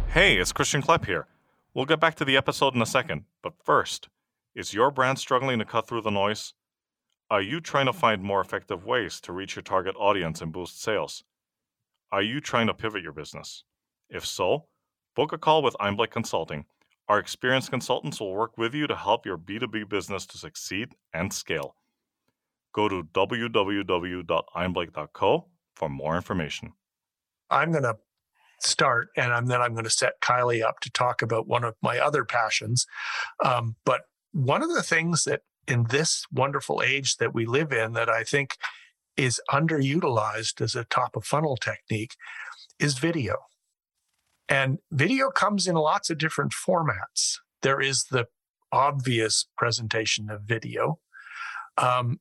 [0.08, 1.26] Hey, it's Christian Klepp here.
[1.74, 4.08] We'll get back to the episode in a second, but first,
[4.54, 6.54] is your brand struggling to cut through the noise?
[7.30, 10.82] Are you trying to find more effective ways to reach your target audience and boost
[10.82, 11.24] sales?
[12.10, 13.64] Are you trying to pivot your business?
[14.08, 14.64] If so,
[15.14, 16.64] book a call with Einblick Consulting.
[17.06, 21.30] Our experienced consultants will work with you to help your B2B business to succeed and
[21.32, 21.74] scale.
[22.72, 26.72] Go to www.einblick.co for more information.
[27.50, 27.96] I'm going to
[28.60, 31.74] start, and I'm, then I'm going to set Kylie up to talk about one of
[31.82, 32.86] my other passions.
[33.44, 37.92] Um, but one of the things that in this wonderful age that we live in
[37.92, 38.56] that I think
[39.16, 42.14] is underutilized as a top of funnel technique
[42.78, 43.36] is video.
[44.48, 47.36] And video comes in lots of different formats.
[47.62, 48.26] There is the
[48.72, 51.00] obvious presentation of video.
[51.76, 52.20] Um,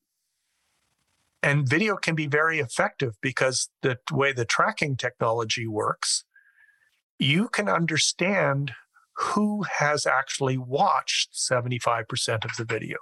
[1.43, 6.23] and video can be very effective because the way the tracking technology works
[7.19, 8.71] you can understand
[9.15, 12.97] who has actually watched 75% of the video.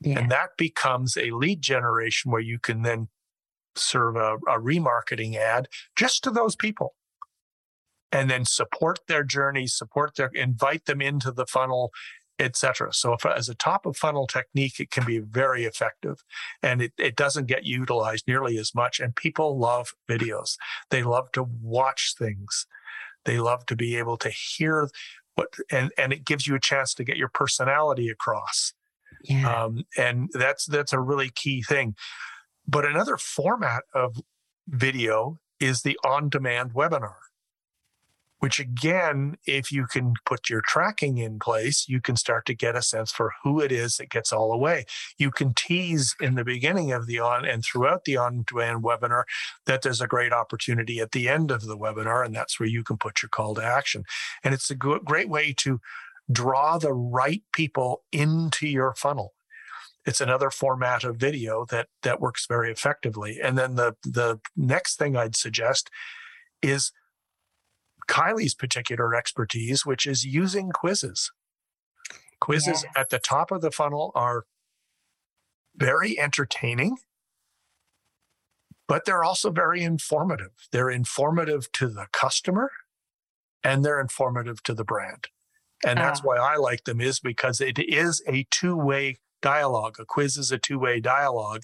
[0.00, 0.18] Yeah.
[0.18, 3.08] And that becomes a lead generation where you can then
[3.74, 6.94] serve a, a remarketing ad just to those people
[8.10, 11.90] and then support their journey, support their, invite them into the funnel,
[12.42, 12.92] etc.
[12.92, 16.22] So, if, as a top of funnel technique, it can be very effective,
[16.62, 19.00] and it, it doesn't get utilized nearly as much.
[19.00, 20.56] And people love videos;
[20.90, 22.66] they love to watch things.
[23.24, 24.88] They love to be able to hear
[25.34, 28.74] what, and, and it gives you a chance to get your personality across.
[29.24, 29.64] Yeah.
[29.64, 31.94] Um, and that's, that's a really key thing.
[32.66, 34.16] But another format of
[34.68, 37.14] video is the on demand webinar
[38.42, 42.74] which again, if you can put your tracking in place, you can start to get
[42.74, 44.84] a sense for who it is that gets all the way.
[45.16, 49.22] You can tease in the beginning of the on and throughout the on demand webinar
[49.66, 52.82] that there's a great opportunity at the end of the webinar, and that's where you
[52.82, 54.02] can put your call to action.
[54.42, 55.80] And it's a great way to
[56.30, 59.34] draw the right people into your funnel.
[60.04, 63.38] it's another format of video that that works very effectively.
[63.40, 65.90] And then the the next thing I'd suggest
[66.60, 66.90] is
[68.08, 71.32] Kylie's particular expertise, which is using quizzes.
[72.40, 72.92] Quizzes yes.
[72.96, 74.44] at the top of the funnel are
[75.76, 76.96] very entertaining,
[78.88, 80.50] but they're also very informative.
[80.72, 82.70] They're informative to the customer
[83.62, 85.28] and they're informative to the brand.
[85.86, 89.96] And that's uh, why I like them is because it is a two-way dialogue.
[89.98, 91.62] A quiz is a two-way dialogue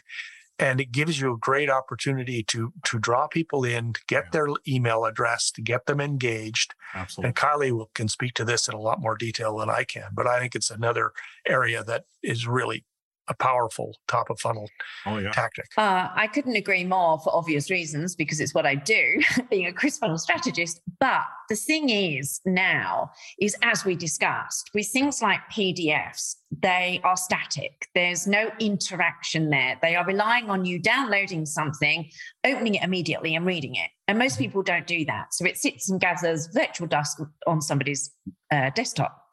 [0.59, 4.31] and it gives you a great opportunity to to draw people in, to get yeah.
[4.33, 6.75] their email address, to get them engaged.
[6.95, 7.29] Absolutely.
[7.29, 10.11] And Kylie will, can speak to this in a lot more detail than I can,
[10.13, 11.13] but I think it's another
[11.47, 12.85] area that is really
[13.29, 14.69] a powerful top of funnel
[15.07, 15.31] oh, yeah.
[15.31, 15.67] tactic.
[15.77, 19.73] Uh, I couldn't agree more for obvious reasons because it's what I do, being a
[19.73, 20.81] quiz funnel strategist.
[21.01, 23.11] But the thing is now
[23.41, 27.89] is as we discussed with things like PDFs, they are static.
[27.95, 29.79] There's no interaction there.
[29.83, 32.11] They are relying on you downloading something,
[32.45, 33.91] opening it immediately, and reading it.
[34.07, 34.45] And most mm-hmm.
[34.45, 35.35] people don't do that.
[35.35, 38.11] So it sits and gathers virtual dust on somebody's
[38.51, 39.29] uh, desktop.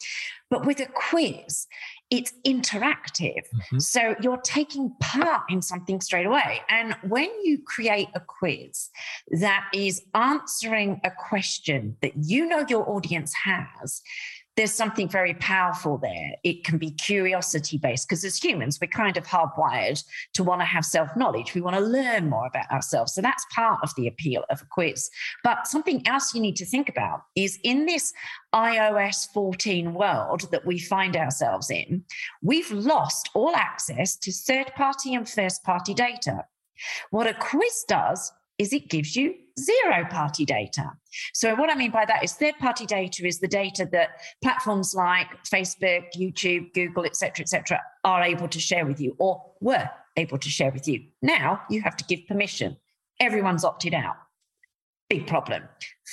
[0.49, 1.65] But with a quiz,
[2.11, 3.41] it's interactive.
[3.53, 3.79] Mm-hmm.
[3.79, 6.61] So you're taking part in something straight away.
[6.69, 8.89] And when you create a quiz
[9.39, 14.01] that is answering a question that you know your audience has,
[14.55, 16.31] there's something very powerful there.
[16.43, 20.01] It can be curiosity based because as humans, we're kind of hardwired
[20.33, 21.53] to want to have self knowledge.
[21.53, 23.13] We want to learn more about ourselves.
[23.13, 25.09] So that's part of the appeal of a quiz.
[25.43, 28.13] But something else you need to think about is in this
[28.53, 32.03] iOS 14 world that we find ourselves in,
[32.41, 36.45] we've lost all access to third party and first party data.
[37.11, 40.91] What a quiz does is it gives you zero party data.
[41.33, 44.93] So, what I mean by that is third party data is the data that platforms
[44.93, 50.37] like Facebook, YouTube, Google, etc., etc., are able to share with you or were able
[50.37, 51.03] to share with you.
[51.21, 52.77] Now you have to give permission.
[53.19, 54.15] Everyone's opted out.
[55.09, 55.63] Big problem.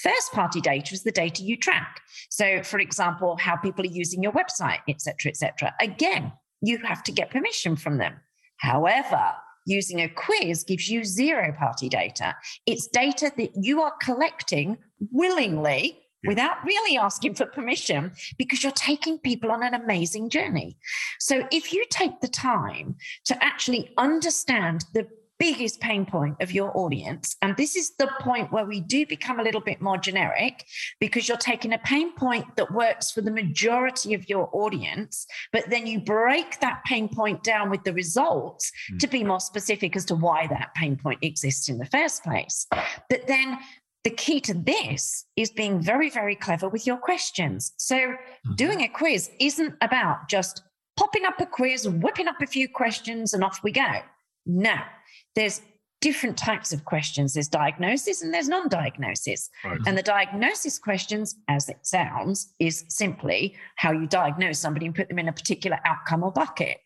[0.02, 2.00] First party data is the data you track.
[2.30, 5.74] So, for example, how people are using your website, etc., etc.
[5.80, 8.14] Again, you have to get permission from them.
[8.58, 9.32] However,
[9.66, 12.34] using a quiz gives you zero party data.
[12.66, 14.78] It's data that you are collecting
[15.10, 20.76] willingly without really asking for permission because you're taking people on an amazing journey.
[21.18, 22.96] So if you take the time
[23.26, 25.06] to actually understand the
[25.42, 27.36] biggest pain point of your audience.
[27.42, 30.64] And this is the point where we do become a little bit more generic
[31.00, 35.68] because you're taking a pain point that works for the majority of your audience, but
[35.68, 39.00] then you break that pain point down with the results mm.
[39.00, 42.68] to be more specific as to why that pain point exists in the first place.
[43.10, 43.58] But then
[44.04, 47.72] the key to this is being very, very clever with your questions.
[47.78, 48.54] So, mm-hmm.
[48.54, 50.62] doing a quiz isn't about just
[50.96, 54.02] popping up a quiz, whipping up a few questions, and off we go.
[54.44, 54.74] No,
[55.34, 55.62] there's
[56.02, 57.32] different types of questions.
[57.32, 59.48] There's diagnosis and there's non diagnosis.
[59.64, 59.78] Right.
[59.86, 65.08] And the diagnosis questions, as it sounds, is simply how you diagnose somebody and put
[65.08, 66.78] them in a particular outcome or bucket.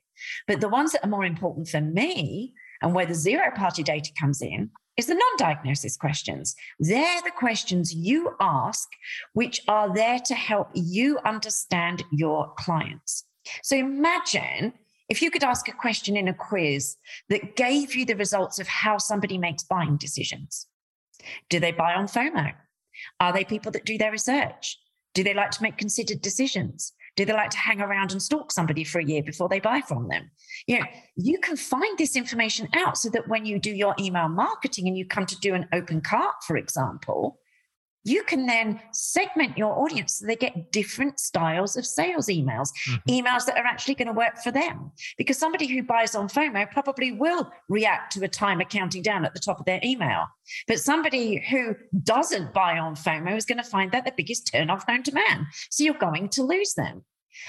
[0.46, 4.10] But the ones that are more important for me and where the zero party data
[4.20, 6.54] comes in is the non diagnosis questions.
[6.78, 8.88] They're the questions you ask,
[9.32, 13.24] which are there to help you understand your clients.
[13.62, 14.72] So imagine
[15.08, 16.96] if you could ask a question in a quiz
[17.28, 20.66] that gave you the results of how somebody makes buying decisions,
[21.48, 22.52] do they buy on FOMO?
[23.20, 24.78] Are they people that do their research?
[25.14, 26.92] Do they like to make considered decisions?
[27.16, 29.80] Do they like to hang around and stalk somebody for a year before they buy
[29.80, 30.30] from them?
[30.66, 34.28] You know, you can find this information out so that when you do your email
[34.28, 37.40] marketing and you come to do an open cart, for example,
[38.06, 43.10] you can then segment your audience so they get different styles of sales emails, mm-hmm.
[43.10, 44.92] emails that are actually going to work for them.
[45.18, 49.34] Because somebody who buys on FOMO probably will react to a timer counting down at
[49.34, 50.26] the top of their email.
[50.68, 54.86] But somebody who doesn't buy on FOMO is going to find that the biggest turnoff
[54.86, 55.48] known to man.
[55.70, 57.04] So you're going to lose them.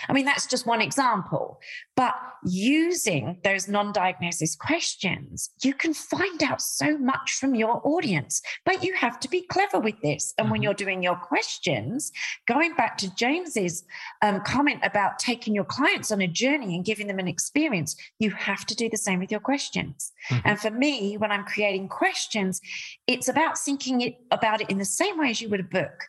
[0.07, 1.59] I mean, that's just one example.
[1.95, 8.41] But using those non diagnosis questions, you can find out so much from your audience.
[8.65, 10.33] But you have to be clever with this.
[10.37, 10.51] And mm-hmm.
[10.51, 12.11] when you're doing your questions,
[12.47, 13.83] going back to James's
[14.21, 18.31] um, comment about taking your clients on a journey and giving them an experience, you
[18.31, 20.11] have to do the same with your questions.
[20.29, 20.47] Mm-hmm.
[20.47, 22.61] And for me, when I'm creating questions,
[23.07, 26.03] it's about thinking it, about it in the same way as you would a book.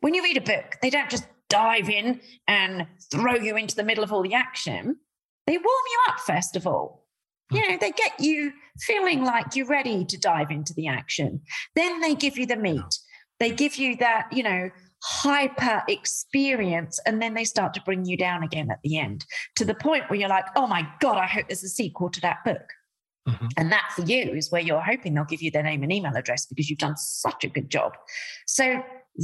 [0.00, 3.84] When you read a book, they don't just dive in and throw you into the
[3.84, 4.96] middle of all the action.
[5.46, 7.06] They warm you up, first of all.
[7.50, 11.42] You know, they get you feeling like you're ready to dive into the action.
[11.76, 12.98] Then they give you the meat.
[13.38, 14.70] They give you that, you know,
[15.04, 19.26] hyper experience and then they start to bring you down again at the end
[19.56, 22.20] to the point where you're like oh my god i hope there's a sequel to
[22.20, 22.62] that book
[23.28, 23.48] mm-hmm.
[23.56, 26.14] and that for you is where you're hoping they'll give you their name and email
[26.14, 27.96] address because you've done such a good job
[28.46, 28.80] so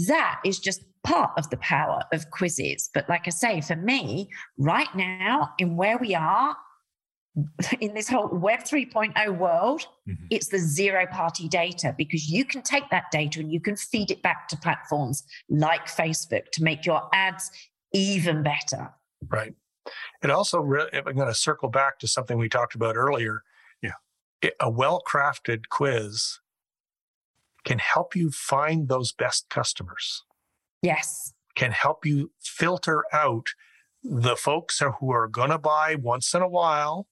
[0.07, 4.29] that is just part of the power of quizzes but like i say for me
[4.59, 6.57] right now in where we are
[7.81, 10.25] in this whole Web 3.0 world, mm-hmm.
[10.31, 14.11] it's the zero party data because you can take that data and you can feed
[14.11, 17.51] it back to platforms like Facebook to make your ads
[17.93, 18.91] even better.
[19.29, 19.55] Right.
[20.23, 23.43] It also, I'm going to circle back to something we talked about earlier.
[23.83, 24.51] Yeah.
[24.61, 26.41] A well crafted quiz
[27.65, 30.25] can help you find those best customers.
[30.83, 31.33] Yes.
[31.55, 33.49] Can help you filter out
[34.03, 37.09] the folks who are going to buy once in a while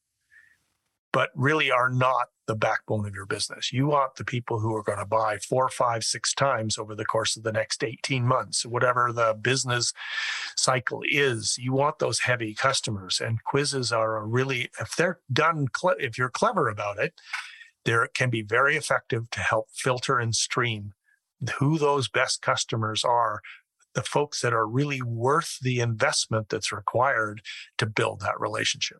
[1.16, 3.72] but really are not the backbone of your business.
[3.72, 7.07] You want the people who are going to buy four, five, six times over the
[7.07, 9.94] course of the next 18 months, whatever the business
[10.57, 11.57] cycle is.
[11.59, 13.18] You want those heavy customers.
[13.18, 15.68] And quizzes are a really, if they're done,
[15.99, 17.14] if you're clever about it,
[17.87, 20.93] there can be very effective to help filter and stream
[21.59, 23.41] who those best customers are
[23.95, 27.41] the folks that are really worth the investment that's required
[27.78, 28.99] to build that relationship.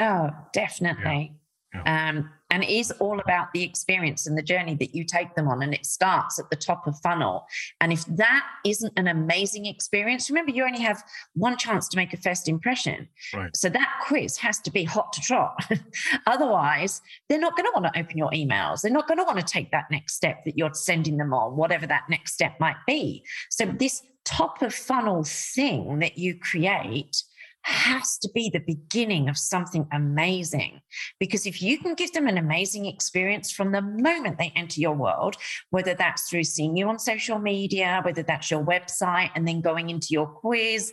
[0.00, 1.34] Oh, definitely.
[1.74, 1.82] Yeah.
[1.84, 2.08] Yeah.
[2.08, 5.48] Um, and it is all about the experience and the journey that you take them
[5.48, 5.62] on.
[5.62, 7.46] And it starts at the top of funnel.
[7.80, 11.02] And if that isn't an amazing experience, remember you only have
[11.34, 13.08] one chance to make a first impression.
[13.32, 13.56] Right.
[13.56, 15.64] So that quiz has to be hot to trot.
[16.26, 18.82] Otherwise, they're not going to want to open your emails.
[18.82, 21.56] They're not going to want to take that next step that you're sending them on,
[21.56, 23.24] whatever that next step might be.
[23.48, 27.22] So this top of funnel thing that you create
[27.62, 30.80] has to be the beginning of something amazing.
[31.18, 34.94] Because if you can give them an amazing experience from the moment they enter your
[34.94, 35.36] world,
[35.70, 39.90] whether that's through seeing you on social media, whether that's your website, and then going
[39.90, 40.92] into your quiz,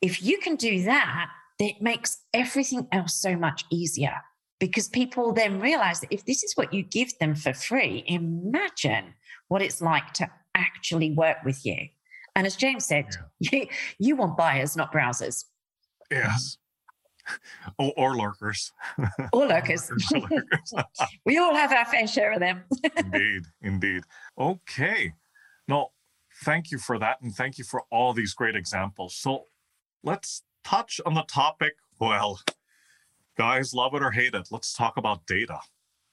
[0.00, 1.28] if you can do that,
[1.58, 4.14] it makes everything else so much easier.
[4.60, 9.14] Because people then realize that if this is what you give them for free, imagine
[9.48, 11.88] what it's like to actually work with you.
[12.34, 13.06] And as James said,
[13.40, 13.50] yeah.
[13.60, 13.66] you,
[13.98, 15.44] you want buyers, not browsers.
[16.10, 16.58] Yes.
[17.78, 18.72] Or, or lurkers.
[19.34, 19.92] Or lurkers.
[21.26, 22.62] we all have our fair share of them.
[22.96, 24.02] indeed, indeed.
[24.38, 25.12] Okay.
[25.68, 25.90] No,
[26.42, 27.20] thank you for that.
[27.20, 29.14] And thank you for all these great examples.
[29.14, 29.44] So
[30.02, 31.74] let's touch on the topic.
[32.00, 32.40] Well,
[33.36, 34.48] guys, love it or hate it.
[34.50, 35.60] Let's talk about data.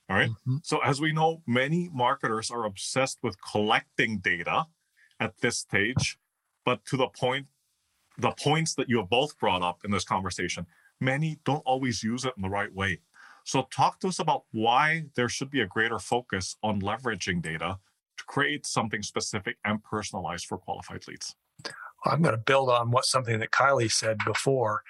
[0.10, 0.30] All right?
[0.30, 0.58] mm-hmm.
[0.64, 4.66] So, as we know, many marketers are obsessed with collecting data
[5.20, 6.18] at this stage,
[6.64, 7.48] but to the point
[8.18, 10.66] the points that you have both brought up in this conversation,
[11.00, 13.00] many don't always use it in the right way.
[13.44, 17.78] So, talk to us about why there should be a greater focus on leveraging data
[18.18, 21.36] to create something specific and personalized for qualified leads.
[22.06, 24.82] I'm going to build on what something that Kylie said before,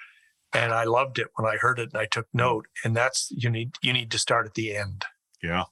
[0.54, 2.38] and I loved it when I heard it and I took mm-hmm.
[2.38, 2.66] note.
[2.84, 5.04] And that's you need you need to start at the end.
[5.42, 5.64] Yeah.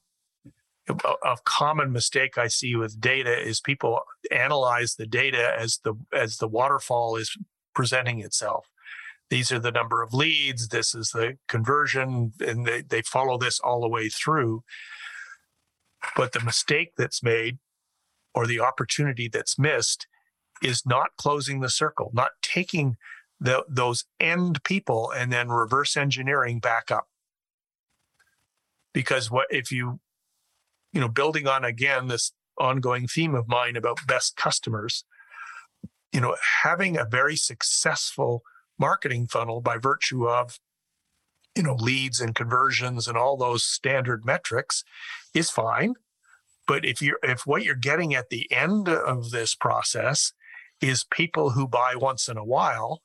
[0.89, 6.37] A, common mistake I see with data is people analyze the data as the as
[6.37, 7.35] the waterfall is
[7.75, 8.67] presenting itself.
[9.31, 13.59] These are the number of leads, this is the conversion, and they, they follow this
[13.59, 14.63] all the way through.
[16.17, 17.59] But the mistake that's made
[18.35, 20.07] or the opportunity that's missed
[20.63, 22.97] is not closing the circle, not taking
[23.41, 27.09] the, those end people and then reverse engineering back up.
[28.93, 30.01] Because what if you,
[30.95, 35.05] you know, building on again this ongoing theme of mine about best customers,
[36.13, 38.43] you know, having a very successful
[38.79, 40.59] marketing funnel by virtue of
[41.55, 44.85] you know leads and conversions and all those standard metrics
[45.35, 45.95] is fine.
[46.67, 50.33] But if you're if what you're getting at the end of this process
[50.81, 53.03] is people who buy once in a while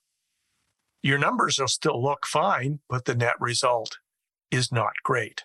[1.01, 3.97] your numbers will still look fine but the net result
[4.51, 5.43] is not great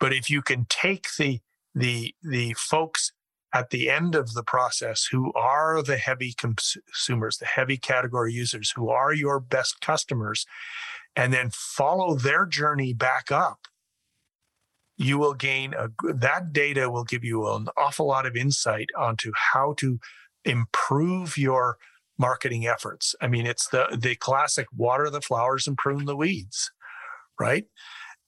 [0.00, 1.40] but if you can take the
[1.74, 3.12] the the folks
[3.54, 8.72] at the end of the process who are the heavy consumers, the heavy category users,
[8.76, 10.44] who are your best customers,
[11.16, 13.60] and then follow their journey back up,
[14.96, 19.32] you will gain a, that data will give you an awful lot of insight onto
[19.52, 19.98] how to
[20.44, 21.78] improve your
[22.18, 23.14] marketing efforts.
[23.20, 26.70] I mean, it's the the classic water the flowers and prune the weeds,
[27.40, 27.64] right?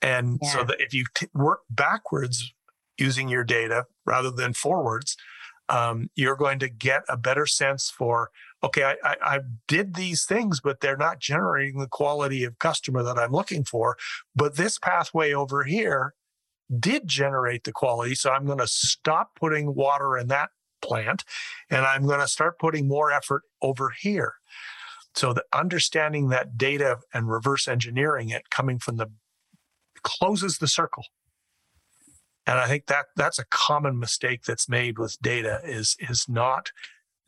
[0.02, 0.48] And yeah.
[0.50, 2.52] so that if you t- work backwards
[2.98, 5.16] using your data rather than forwards,
[5.68, 8.30] um, you're going to get a better sense for
[8.62, 13.02] okay, I, I, I, did these things, but they're not generating the quality of customer
[13.02, 13.96] that I'm looking for.
[14.36, 16.12] But this pathway over here
[16.78, 18.14] did generate the quality.
[18.14, 20.50] So I'm going to stop putting water in that
[20.82, 21.24] plant
[21.70, 24.34] and I'm going to start putting more effort over here.
[25.14, 29.10] So the understanding that data and reverse engineering it coming from the
[30.02, 31.04] closes the circle.
[32.46, 36.70] And I think that that's a common mistake that's made with data is is not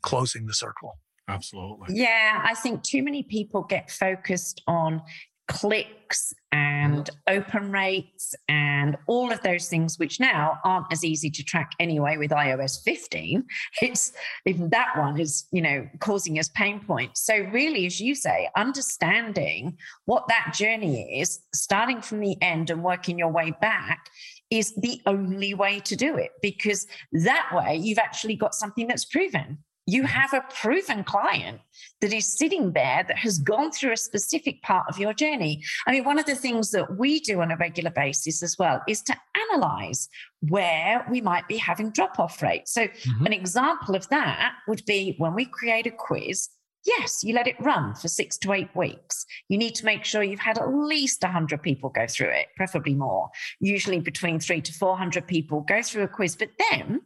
[0.02, 0.98] closing the circle.
[1.28, 1.94] Absolutely.
[1.96, 5.02] Yeah, I think too many people get focused on
[5.48, 11.42] clicks and open rates and all of those things which now aren't as easy to
[11.42, 13.44] track anyway with iOS 15
[13.82, 14.12] it's
[14.46, 17.24] even that one is you know causing us pain points.
[17.24, 22.84] So really as you say understanding what that journey is starting from the end and
[22.84, 24.06] working your way back
[24.50, 29.06] is the only way to do it because that way you've actually got something that's
[29.06, 31.60] proven you have a proven client
[32.00, 35.62] that is sitting there that has gone through a specific part of your journey.
[35.86, 38.80] I mean, one of the things that we do on a regular basis as well
[38.86, 39.16] is to
[39.50, 40.08] analyze
[40.40, 42.72] where we might be having drop off rates.
[42.72, 43.26] So, mm-hmm.
[43.26, 46.48] an example of that would be when we create a quiz.
[46.84, 49.24] Yes, you let it run for six to eight weeks.
[49.48, 52.94] You need to make sure you've had at least 100 people go through it, preferably
[52.94, 53.30] more,
[53.60, 56.34] usually between three to 400 people go through a quiz.
[56.34, 57.02] But then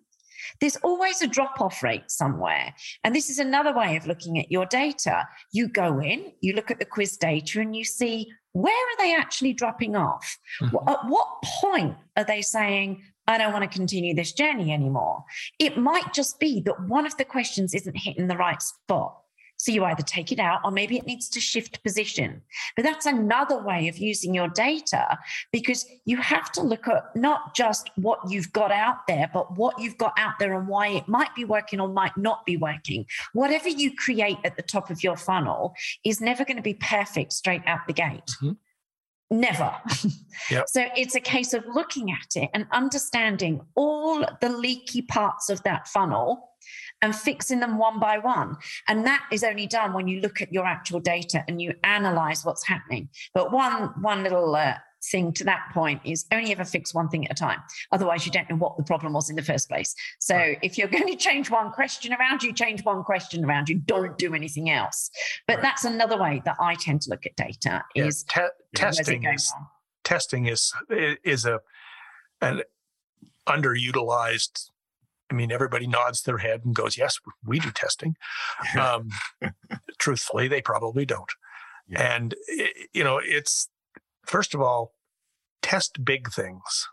[0.61, 2.75] there's always a drop off rate somewhere.
[3.05, 5.27] And this is another way of looking at your data.
[5.53, 9.15] You go in, you look at the quiz data, and you see where are they
[9.15, 10.39] actually dropping off?
[10.63, 10.89] Mm-hmm.
[10.89, 11.29] At what
[11.61, 15.25] point are they saying, I don't want to continue this journey anymore?
[15.59, 19.19] It might just be that one of the questions isn't hitting the right spot.
[19.57, 22.43] So you either take it out or maybe it needs to shift position.
[22.75, 25.19] But that's another way of using your data
[25.53, 29.79] because you have to look at not just what you've got out there, but what
[29.81, 33.07] you've got out there and why it might be working or might not be working.
[33.33, 37.33] Whatever you create at the top of your funnel is never going to be perfect
[37.33, 38.27] straight out the gate.
[38.43, 38.53] Mm-hmm.
[39.31, 39.75] Never.
[40.51, 40.65] Yep.
[40.69, 45.63] so it's a case of looking at it and understanding all the leaky parts of
[45.63, 46.51] that funnel
[47.03, 48.57] and fixing them one by one.
[48.89, 52.45] And that is only done when you look at your actual data and you analyze
[52.45, 53.09] what's happening.
[53.35, 54.75] But one one little uh,
[55.11, 57.61] thing to that point is only ever fix one thing at a time.
[57.93, 59.95] Otherwise, you don't know what the problem was in the first place.
[60.19, 60.59] So right.
[60.63, 63.69] if you're going to change one question around, you change one question around.
[63.69, 65.11] You don't do anything else.
[65.47, 65.63] But right.
[65.63, 67.85] that's another way that I tend to look at data.
[67.95, 68.07] Yeah.
[68.07, 68.41] Is Te-
[68.75, 69.53] testing is
[70.05, 71.61] testing is is a
[72.41, 72.63] an
[73.49, 74.71] underutilized
[75.31, 78.17] I mean, everybody nods their head and goes, "Yes, we do testing."
[78.79, 79.11] Um,
[79.99, 81.31] truthfully, they probably don't.
[81.89, 82.15] Yeah.
[82.15, 82.35] And
[82.93, 83.69] you know, it's
[84.25, 84.93] first of all,
[85.63, 86.89] test big things.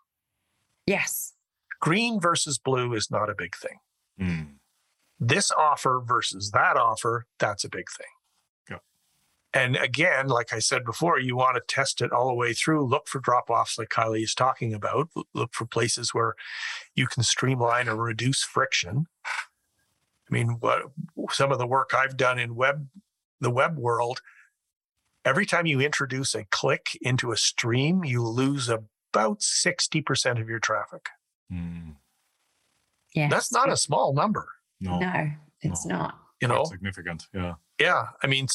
[0.86, 1.34] Yes.
[1.80, 3.80] Green versus blue is not a big thing.
[4.20, 4.48] Mm.
[5.20, 8.08] This offer versus that offer, that's a big thing.
[9.54, 12.88] And again, like I said before, you want to test it all the way through.
[12.88, 15.10] Look for drop offs, like Kylie is talking about.
[15.34, 16.34] Look for places where
[16.96, 19.06] you can streamline or reduce friction.
[19.26, 20.84] I mean, what
[21.30, 22.88] some of the work I've done in web,
[23.40, 24.22] the web world,
[25.24, 30.60] every time you introduce a click into a stream, you lose about 60% of your
[30.60, 31.10] traffic.
[31.52, 31.96] Mm.
[33.14, 33.28] Yeah.
[33.30, 34.48] That's not a small number.
[34.82, 35.30] No, no
[35.62, 35.98] it's no.
[35.98, 36.23] not.
[36.44, 37.28] You know, significant.
[37.34, 37.56] Yeah.
[37.80, 38.48] Yeah, I mean,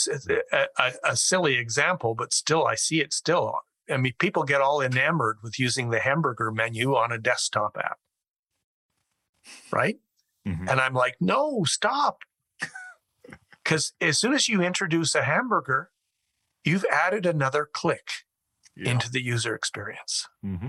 [0.53, 3.61] a, a, a, silly example, but still, I see it still.
[3.91, 7.99] I mean, people get all enamored with using the hamburger menu on a desktop app,
[9.73, 9.97] right?
[10.47, 10.69] Mm-hmm.
[10.69, 12.19] And I'm like, no, stop.
[13.65, 15.91] Because as soon as you introduce a hamburger,
[16.65, 18.09] you've added another click
[18.75, 18.93] yeah.
[18.93, 20.27] into the user experience.
[20.43, 20.69] Mm-hmm.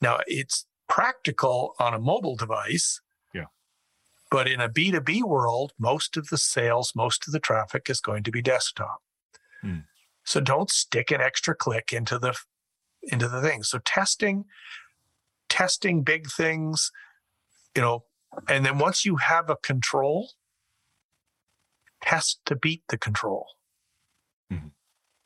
[0.00, 3.02] Now, it's practical on a mobile device
[4.30, 8.22] but in a B2B world, most of the sales, most of the traffic is going
[8.24, 9.00] to be desktop.
[9.62, 9.80] Hmm.
[10.24, 12.36] So don't stick an extra click into the
[13.02, 13.62] into the thing.
[13.62, 14.44] So testing,
[15.48, 16.90] testing big things,
[17.76, 18.04] you know,
[18.48, 20.30] and then once you have a control,
[22.02, 23.46] test to beat the control.
[24.52, 24.68] Mm-hmm.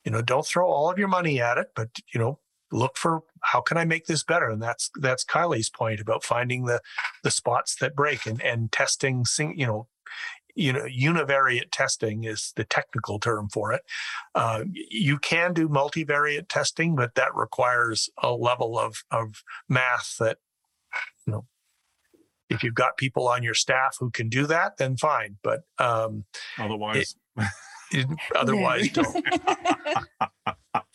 [0.05, 2.39] You know, don't throw all of your money at it, but you know,
[2.73, 4.49] look for how can I make this better?
[4.49, 6.81] And that's that's Kylie's point about finding the
[7.23, 9.25] the spots that break and and testing.
[9.57, 9.89] You know,
[10.55, 13.83] you know, univariate testing is the technical term for it.
[14.35, 20.39] Uh, you can do multivariate testing, but that requires a level of of math that
[21.27, 21.47] you know.
[22.49, 25.37] If you've got people on your staff who can do that, then fine.
[25.41, 26.25] But um,
[26.59, 27.45] otherwise, it,
[27.93, 29.25] it, otherwise, don't.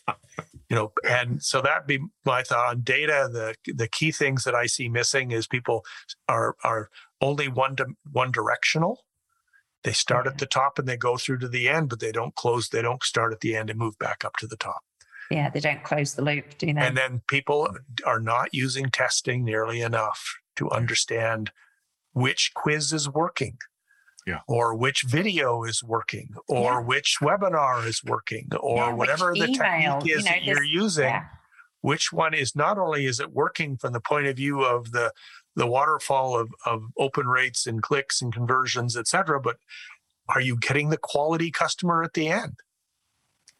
[0.68, 4.54] you know and so that'd be my thought on data the the key things that
[4.54, 5.84] i see missing is people
[6.28, 6.90] are are
[7.20, 9.04] only one to one directional.
[9.84, 12.34] They start at the top and they go through to the end but they don't
[12.34, 14.82] close they don't start at the end and move back up to the top.
[15.30, 16.80] Yeah they don't close the loop do they?
[16.80, 17.68] And then people
[18.04, 21.52] are not using testing nearly enough to understand
[22.12, 23.58] which quiz is working.
[24.26, 24.40] Yeah.
[24.48, 26.78] Or which video is working, or Yeah.
[26.80, 30.64] which webinar is working, or Yeah, whatever the email, technique you is know, that you're
[30.64, 31.14] using
[31.82, 35.12] which one is not only is it working from the point of view of the
[35.54, 39.56] the waterfall of, of open rates and clicks and conversions et cetera but
[40.28, 42.54] are you getting the quality customer at the end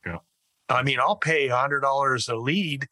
[0.05, 0.19] Yeah.
[0.69, 2.89] i mean i'll pay $100 a lead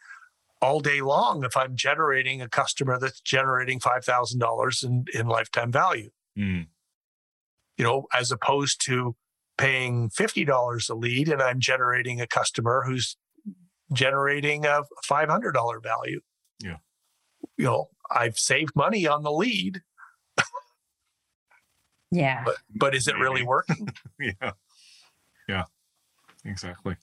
[0.63, 6.11] all day long if i'm generating a customer that's generating $5000 in, in lifetime value
[6.39, 6.67] Mm,
[7.79, 9.15] you know as opposed to
[9.59, 13.17] paying $50 a lead and i'm generating a customer who's
[13.93, 16.21] generating a $500 value
[16.61, 16.77] Yeah.
[17.57, 19.83] you know i've saved money on the lead
[22.11, 22.43] Yeah.
[22.45, 23.47] but but is it really Maybe.
[23.47, 23.89] working
[24.21, 24.53] yeah.
[25.49, 25.65] Yeah.
[26.45, 26.97] Exactly.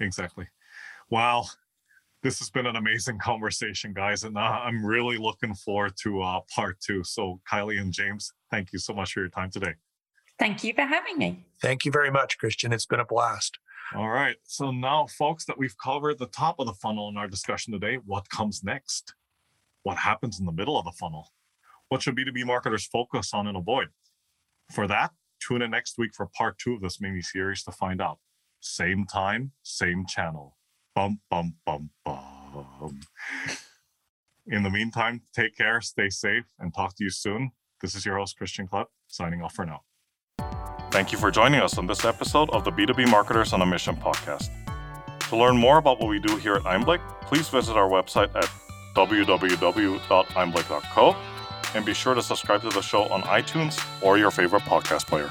[0.00, 0.46] Exactly.
[1.10, 1.44] Wow.
[2.22, 6.40] This has been an amazing conversation, guys, and uh, I'm really looking forward to uh,
[6.54, 7.04] part two.
[7.04, 9.74] So, Kylie and James, thank you so much for your time today.
[10.38, 11.46] Thank you for having me.
[11.62, 13.58] thank you very much christian it's been a blast
[13.94, 14.36] All right.
[14.42, 17.98] So now, folks, that we've covered the top of the funnel in our discussion today,
[18.04, 19.14] what comes next?
[19.84, 21.32] What happens in the middle of the funnel?
[21.88, 23.88] What should B2B marketers focus on and avoid?
[24.74, 28.00] For that, tune in next week for part two of this mini series to find
[28.02, 28.18] out.
[28.60, 30.56] Same time, same channel.
[30.96, 33.00] Bum, bum, bum, bum.
[34.48, 37.52] In the meantime, take care, stay safe, and talk to you soon.
[37.80, 39.82] This is your host, Christian Klepp, signing off for now.
[40.90, 43.96] Thank you for joining us on this episode of the B2B Marketers on a Mission
[43.96, 44.48] podcast.
[45.28, 48.50] To learn more about what we do here at Einblick, please visit our website at
[48.94, 51.16] www.einblick.co
[51.74, 55.30] and be sure to subscribe to the show on iTunes or your favorite podcast player.